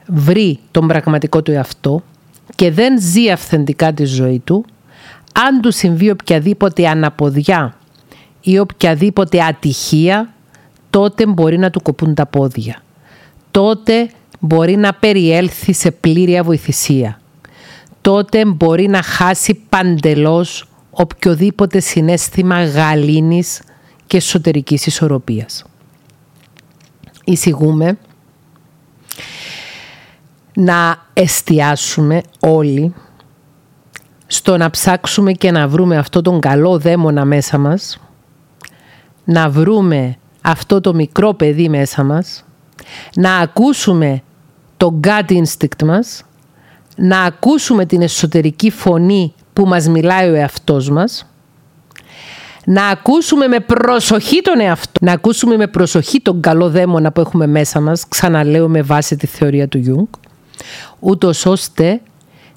[0.06, 2.02] βρει τον πραγματικό του εαυτό
[2.54, 4.64] και δεν ζει αυθεντικά τη ζωή του,
[5.32, 7.76] αν του συμβεί οποιαδήποτε αναποδιά
[8.40, 10.32] ή οποιαδήποτε ατυχία,
[10.90, 12.82] τότε μπορεί να του κοπούν τα πόδια.
[13.50, 14.10] Τότε
[14.40, 17.20] μπορεί να περιέλθει σε πλήρη αβοηθησία.
[18.00, 23.62] Τότε μπορεί να χάσει παντελώς οποιοδήποτε συνέστημα γαλήνης
[24.06, 25.64] και εσωτερικής ισορροπίας.
[27.24, 27.98] Εισηγούμε
[30.60, 32.94] να εστιάσουμε όλοι
[34.26, 38.00] στο να ψάξουμε και να βρούμε αυτό τον καλό δαίμονα μέσα μας,
[39.24, 42.44] να βρούμε αυτό το μικρό παιδί μέσα μας,
[43.14, 44.22] να ακούσουμε
[44.76, 46.24] το gut instinct μας,
[46.96, 51.26] να ακούσουμε την εσωτερική φωνή που μας μιλάει ο εαυτός μας,
[52.64, 57.46] να ακούσουμε με προσοχή τον εαυτό, να ακούσουμε με προσοχή τον καλό δαίμονα που έχουμε
[57.46, 60.18] μέσα μας, ξαναλέω με βάση τη θεωρία του Jung,
[60.98, 62.00] ούτως ώστε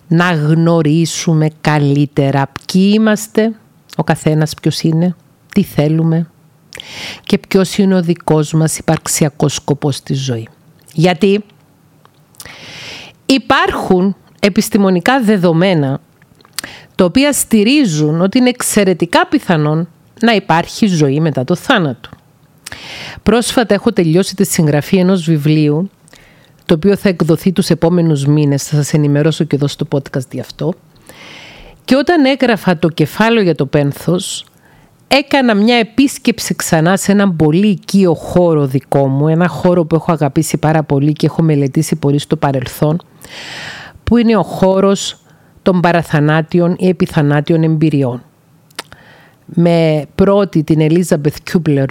[0.07, 3.53] να γνωρίσουμε καλύτερα ποιοι είμαστε,
[3.95, 5.15] ο καθένας ποιος είναι,
[5.53, 6.29] τι θέλουμε
[7.23, 10.47] και ποιος είναι ο δικός μας υπαρξιακός σκοπός στη ζωή.
[10.93, 11.43] Γιατί
[13.25, 15.99] υπάρχουν επιστημονικά δεδομένα
[16.95, 19.87] τα οποία στηρίζουν ότι είναι εξαιρετικά πιθανόν
[20.21, 22.09] να υπάρχει ζωή μετά το θάνατο.
[23.23, 25.89] Πρόσφατα έχω τελειώσει τη συγγραφή ενός βιβλίου
[26.65, 30.39] το οποίο θα εκδοθεί τους επόμενους μήνες, θα σας ενημερώσω και εδώ στο podcast γι'
[30.39, 30.73] αυτό.
[31.85, 34.45] Και όταν έγραφα το κεφάλαιο για το πένθος,
[35.07, 40.11] έκανα μια επίσκεψη ξανά σε έναν πολύ οικείο χώρο δικό μου, ένα χώρο που έχω
[40.11, 43.01] αγαπήσει πάρα πολύ και έχω μελετήσει πολύ στο παρελθόν,
[44.03, 45.17] που είναι ο χώρος
[45.61, 48.23] των παραθανάτιων ή επιθανάτιων εμπειριών.
[49.45, 51.89] Με πρώτη την Ελίζα Κιούμπλερ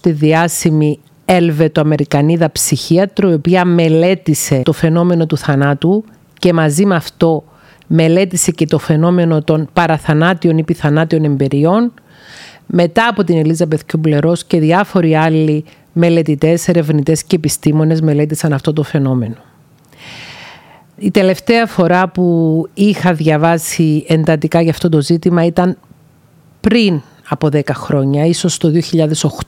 [0.00, 6.04] τη διάσημη Ελβετοαμερικανίδα ψυχίατρο, η οποία μελέτησε το φαινόμενο του θανάτου
[6.38, 7.44] και μαζί με αυτό
[7.86, 11.92] μελέτησε και το φαινόμενο των παραθανάτιων ή πιθανάτιων εμπειριών.
[12.66, 18.82] Μετά από την Ελίζα Κιούμπλερός και διάφοροι άλλοι μελετητές, ερευνητές και επιστήμονες μελέτησαν αυτό το
[18.82, 19.36] φαινόμενο.
[20.98, 25.78] Η τελευταία φορά που είχα διαβάσει εντατικά για αυτό το ζήτημα ήταν
[26.60, 28.72] πριν από 10 χρόνια, ίσως το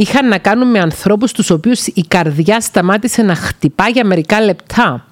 [0.00, 5.06] είχαν να κάνουν με ανθρώπους τους οποίους η καρδιά σταμάτησε να χτυπά για μερικά λεπτά.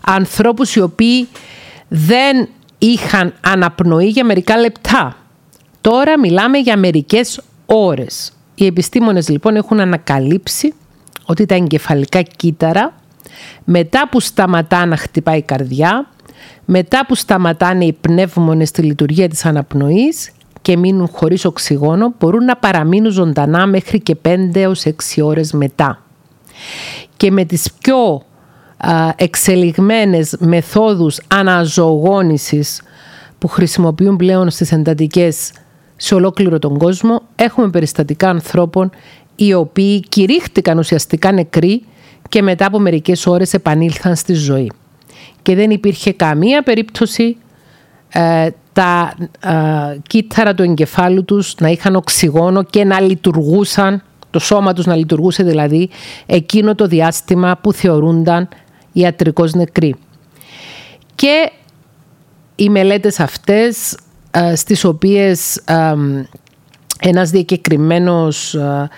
[0.00, 1.28] Ανθρώπους οι οποίοι
[1.88, 2.48] δεν
[2.78, 5.16] είχαν αναπνοή για μερικά λεπτά.
[5.80, 8.32] Τώρα μιλάμε για μερικές ώρες.
[8.54, 10.74] Οι επιστήμονες λοιπόν έχουν ανακαλύψει
[11.24, 12.94] ότι τα εγκεφαλικά κύτταρα
[13.64, 16.08] μετά που σταματά να χτυπάει η καρδιά,
[16.64, 20.30] μετά που σταματάνε οι πνεύμονες στη λειτουργία της αναπνοής
[20.62, 26.02] και μείνουν χωρίς οξυγόνο μπορούν να παραμείνουν ζωντανά μέχρι και 5 έως 6 ώρες μετά.
[27.16, 28.22] Και με τις πιο
[29.16, 32.82] εξελιγμένες μεθόδους αναζωογόνησης
[33.38, 35.52] που χρησιμοποιούν πλέον στις εντατικές
[35.96, 38.90] σε ολόκληρο τον κόσμο έχουμε περιστατικά ανθρώπων
[39.36, 41.82] οι οποίοι κηρύχτηκαν ουσιαστικά νεκροί
[42.28, 44.72] και μετά από μερικές ώρες επανήλθαν στη ζωή.
[45.42, 47.36] Και δεν υπήρχε καμία περίπτωση
[48.08, 48.48] ε,
[48.78, 54.86] τα ε, κύτταρα του εγκεφάλου τους να είχαν οξυγόνο και να λειτουργούσαν, το σώμα τους
[54.86, 55.88] να λειτουργούσε δηλαδή
[56.26, 58.48] εκείνο το διάστημα που θεωρούνταν
[58.92, 59.94] ιατρικώς νεκροί.
[61.14, 61.50] Και
[62.56, 63.98] οι μελέτες αυτές
[64.30, 65.62] ε, στις οποίες
[67.00, 68.88] ένας διακεκριμένος ε,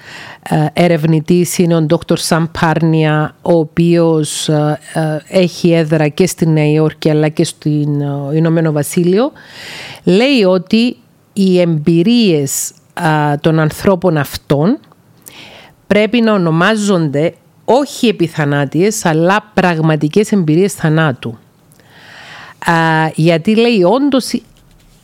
[0.43, 2.17] ε, ερευνητής είναι ο Dr.
[2.29, 4.79] Sam Πάρνια, ο οποίος ε,
[5.29, 7.71] έχει έδρα και στη Νέα Υόρκη αλλά και στο
[8.35, 9.33] Ηνωμένο Βασίλειο.
[10.05, 10.97] Λέει ότι
[11.33, 12.73] οι εμπειρίες
[13.41, 14.79] των ανθρώπων αυτών
[15.87, 17.35] πρέπει να ονομάζονται
[17.65, 21.39] όχι επιθανάτιες αλλά πραγματικές εμπειρίες θανάτου.
[23.15, 24.43] Γιατί λέει όντως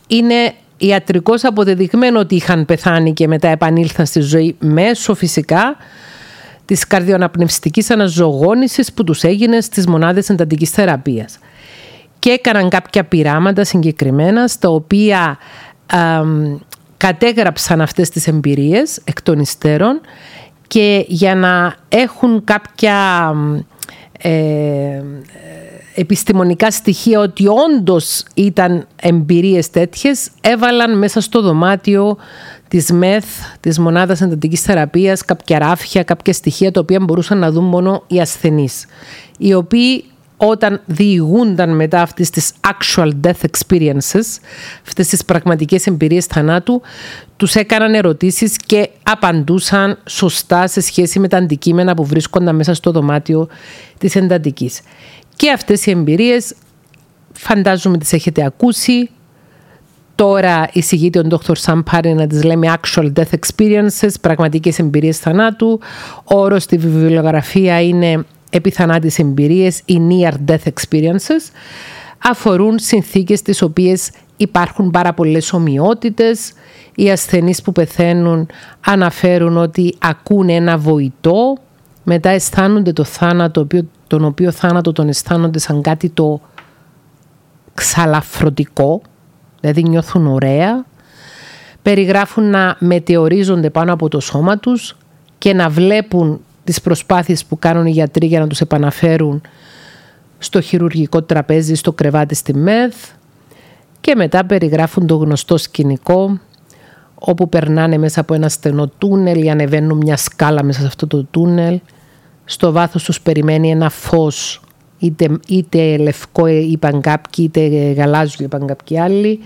[0.07, 5.75] είναι ιατρικώς αποδεδειγμένο ότι είχαν πεθάνει και μετά επανήλθαν στη ζωή μέσω φυσικά
[6.65, 11.39] της καρδιοαναπνευστικής αναζωογόνησης που τους έγινε στις μονάδες εντατικής θεραπείας.
[12.19, 15.37] Και έκαναν κάποια πειράματα συγκεκριμένα στα οποία
[16.97, 20.01] κατέγραψαν αυτές τις εμπειρίες εκ των υστέρων
[20.67, 23.31] και για να έχουν κάποια
[24.19, 25.01] ε,
[25.97, 32.17] επιστημονικά στοιχεία ότι όντως ήταν εμπειρίες τέτοιες έβαλαν μέσα στο δωμάτιο
[32.67, 33.25] της ΜΕΘ,
[33.59, 38.19] της Μονάδας Εντατικής Θεραπείας, κάποια ράφια, κάποια στοιχεία τα οποία μπορούσαν να δουν μόνο οι
[38.19, 38.85] ασθενείς.
[39.37, 40.03] Οι οποίοι
[40.37, 44.39] όταν διηγούνταν μετά αυτές τις actual death experiences,
[44.87, 46.81] αυτές τις πραγματικές εμπειρίες θανάτου,
[47.37, 52.91] τους έκαναν ερωτήσεις και απαντούσαν σωστά σε σχέση με τα αντικείμενα που βρίσκονταν μέσα στο
[52.91, 53.47] δωμάτιο
[53.97, 54.81] της εντατικής.
[55.37, 56.53] Και αυτές οι εμπειρίες
[57.33, 59.09] φαντάζομαι τις έχετε ακούσει.
[60.15, 61.53] Τώρα εισηγείται ο Dr.
[61.65, 65.79] Sam Πάρη να τις λέμε actual death experiences, πραγματικές εμπειρίες θανάτου.
[66.23, 71.51] Ο όρος στη βιβλιογραφία είναι επιθανάτης εμπειρίες ή near death experiences.
[72.23, 76.51] Αφορούν συνθήκες τις οποίες υπάρχουν πάρα πολλές ομοιότητες.
[76.95, 78.47] Οι ασθενείς που πεθαίνουν
[78.85, 81.57] αναφέρουν ότι ακούν ένα βοητό,
[82.03, 83.67] μετά αισθάνονται το θάνατο,
[84.07, 86.41] τον οποίο θάνατο τον αισθάνονται σαν κάτι το
[87.73, 89.01] ξαλαφρωτικό,
[89.59, 90.85] δηλαδή νιώθουν ωραία,
[91.81, 94.97] περιγράφουν να μετεωρίζονται πάνω από το σώμα τους
[95.37, 99.41] και να βλέπουν τις προσπάθειες που κάνουν οι γιατροί για να τους επαναφέρουν
[100.37, 102.95] στο χειρουργικό τραπέζι, στο κρεβάτι στη ΜΕΘ
[104.01, 106.39] και μετά περιγράφουν το γνωστό σκηνικό
[107.15, 111.23] όπου περνάνε μέσα από ένα στενό τούνελ ή ανεβαίνουν μια σκάλα μέσα σε αυτό το
[111.23, 111.79] τούνελ.
[112.49, 114.61] Στο βάθος τους περιμένει ένα φως
[114.97, 119.39] είτε, είτε λευκό είπαν κάποιοι είτε γαλάζιο είπαν κάποιοι άλλοι.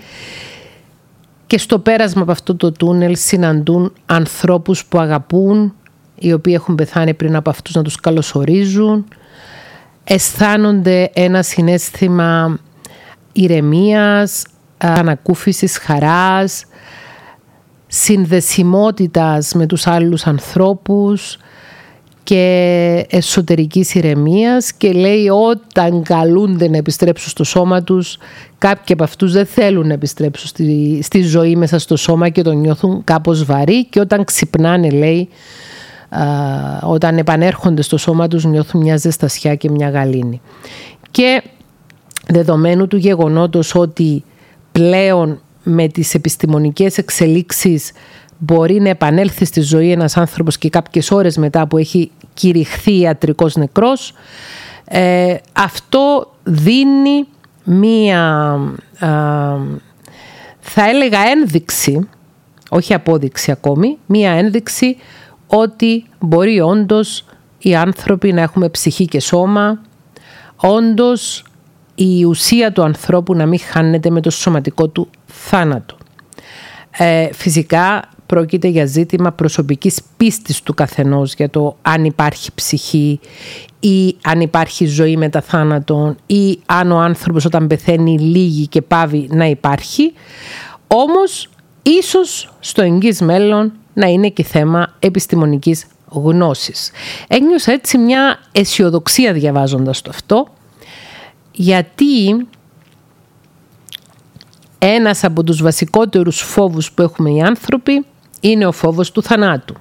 [1.46, 5.74] Και στο πέρασμα από αυτό το τούνελ συναντούν ανθρώπους που αγαπούν
[6.18, 9.04] οι οποίοι έχουν πεθάνει πριν από αυτούς να τους καλωσορίζουν.
[10.04, 12.58] Αισθάνονται ένα συνέστημα
[13.32, 14.46] ηρεμίας,
[14.78, 16.64] ανακούφισης χαράς,
[17.86, 21.38] συνδεσιμότητας με τους άλλους ανθρώπους
[22.24, 28.18] και εσωτερικής ηρεμίας και λέει όταν καλούνται να επιστρέψουν στο σώμα τους
[28.58, 32.56] κάποιοι από αυτούς δεν θέλουν να επιστρέψουν στη, στη ζωή μέσα στο σώμα και τον
[32.56, 35.28] νιώθουν κάπως βαρύ και όταν ξυπνάνε λέει
[36.82, 40.40] όταν επανέρχονται στο σώμα τους νιώθουν μια ζεστασιά και μια γαλήνη.
[41.10, 41.42] Και
[42.28, 44.24] δεδομένου του γεγονότος ότι
[44.72, 47.92] πλέον με τις επιστημονικές εξελίξεις
[48.44, 53.56] μπορεί να επανέλθει στη ζωή ένας άνθρωπος και κάποιες ώρες μετά που έχει κηρυχθεί ιατρικός
[53.56, 54.14] νεκρός,
[54.84, 57.26] ε, αυτό δίνει
[57.64, 58.58] μία,
[60.60, 62.08] θα έλεγα ένδειξη,
[62.70, 64.96] όχι απόδειξη ακόμη, μία ένδειξη
[65.46, 67.24] ότι μπορεί όντως
[67.58, 69.80] οι άνθρωποι να έχουμε ψυχή και σώμα,
[70.56, 71.44] όντως
[71.94, 75.96] η ουσία του ανθρώπου να μην χάνεται με το σωματικό του θάνατο.
[76.90, 83.20] Ε, φυσικά πρόκειται για ζήτημα προσωπικής πίστης του καθενός για το αν υπάρχει ψυχή
[83.80, 89.28] ή αν υπάρχει ζωή μετά θάνατον ή αν ο άνθρωπος όταν πεθαίνει λίγη και πάβει
[89.30, 90.12] να υπάρχει.
[90.86, 91.48] Όμως
[91.82, 96.90] ίσως στο εγγύς μέλλον να είναι και θέμα επιστημονικής γνώσης.
[97.28, 100.46] Ένιωσα έτσι μια αισιοδοξία διαβάζοντας το αυτό,
[101.52, 102.46] γιατί
[104.78, 108.04] ένας από τους βασικότερους φόβους που έχουμε οι άνθρωποι
[108.42, 109.74] είναι ο φόβος του θανάτου.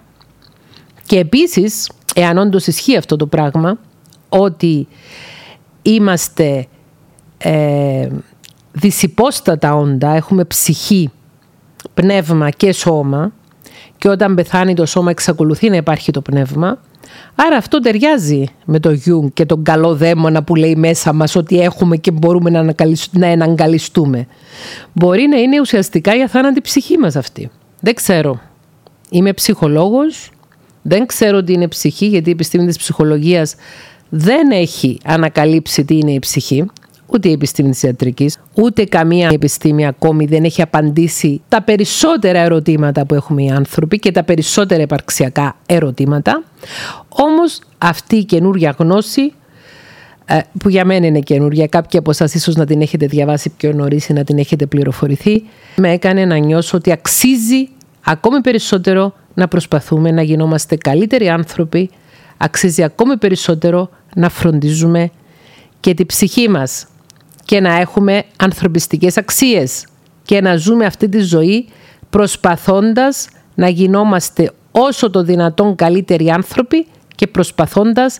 [1.05, 3.77] Και επίσης, εάν όντως ισχύει αυτό το πράγμα,
[4.29, 4.87] ότι
[5.81, 6.67] είμαστε
[7.37, 8.07] ε,
[8.71, 11.11] δισυπόστατα όντα, έχουμε ψυχή,
[11.93, 13.31] πνεύμα και σώμα,
[13.97, 16.79] και όταν πεθάνει το σώμα εξακολουθεί να υπάρχει το πνεύμα.
[17.35, 21.61] Άρα αυτό ταιριάζει με το Γιούγκ και τον καλό δαίμονα που λέει μέσα μας ότι
[21.61, 22.73] έχουμε και μπορούμε να,
[23.11, 24.27] να εναγκαλιστούμε.
[24.93, 27.49] Μπορεί να είναι ουσιαστικά η αθάνατη ψυχή μας αυτή.
[27.79, 28.39] Δεν ξέρω.
[29.13, 30.31] Είμαι ψυχολόγος,
[30.81, 33.55] δεν ξέρω τι είναι ψυχή γιατί η επιστήμη της ψυχολογίας
[34.09, 36.65] δεν έχει ανακαλύψει τι είναι η ψυχή.
[37.05, 43.05] ούτε η επιστήμη της ιατρικής, ούτε καμία επιστήμη ακόμη δεν έχει απαντήσει τα περισσότερα ερωτήματα
[43.05, 46.43] που έχουμε οι άνθρωποι και τα περισσότερα επαρξιακά ερωτήματα.
[47.09, 49.33] Όμως αυτή η καινούργια γνώση
[50.25, 53.73] ε, που για μένα είναι καινούργια, κάποιοι από εσά ίσως να την έχετε διαβάσει πιο
[53.73, 55.43] νωρίς ή να την έχετε πληροφορηθεί,
[55.75, 57.69] με έκανε να νιώσω ότι αξίζει
[58.03, 61.89] ακόμη περισσότερο να προσπαθούμε να γινόμαστε καλύτεροι άνθρωποι,
[62.37, 65.09] αξίζει ακόμη περισσότερο να φροντίζουμε
[65.79, 66.87] και τη ψυχή μας
[67.45, 69.85] και να έχουμε ανθρωπιστικές αξίες
[70.23, 71.67] και να ζούμε αυτή τη ζωή
[72.09, 78.19] προσπαθώντας να γινόμαστε όσο το δυνατόν καλύτεροι άνθρωποι και προσπαθώντας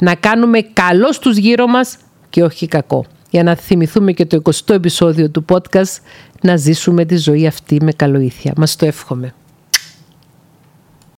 [0.00, 1.96] να κάνουμε καλό στους γύρω μας
[2.30, 3.04] και όχι κακό.
[3.30, 5.98] Για να θυμηθούμε και το 20ο επεισόδιο του podcast
[6.42, 8.52] να ζήσουμε τη ζωή αυτή με καλοήθεια.
[8.56, 9.34] Μας το εύχομαι.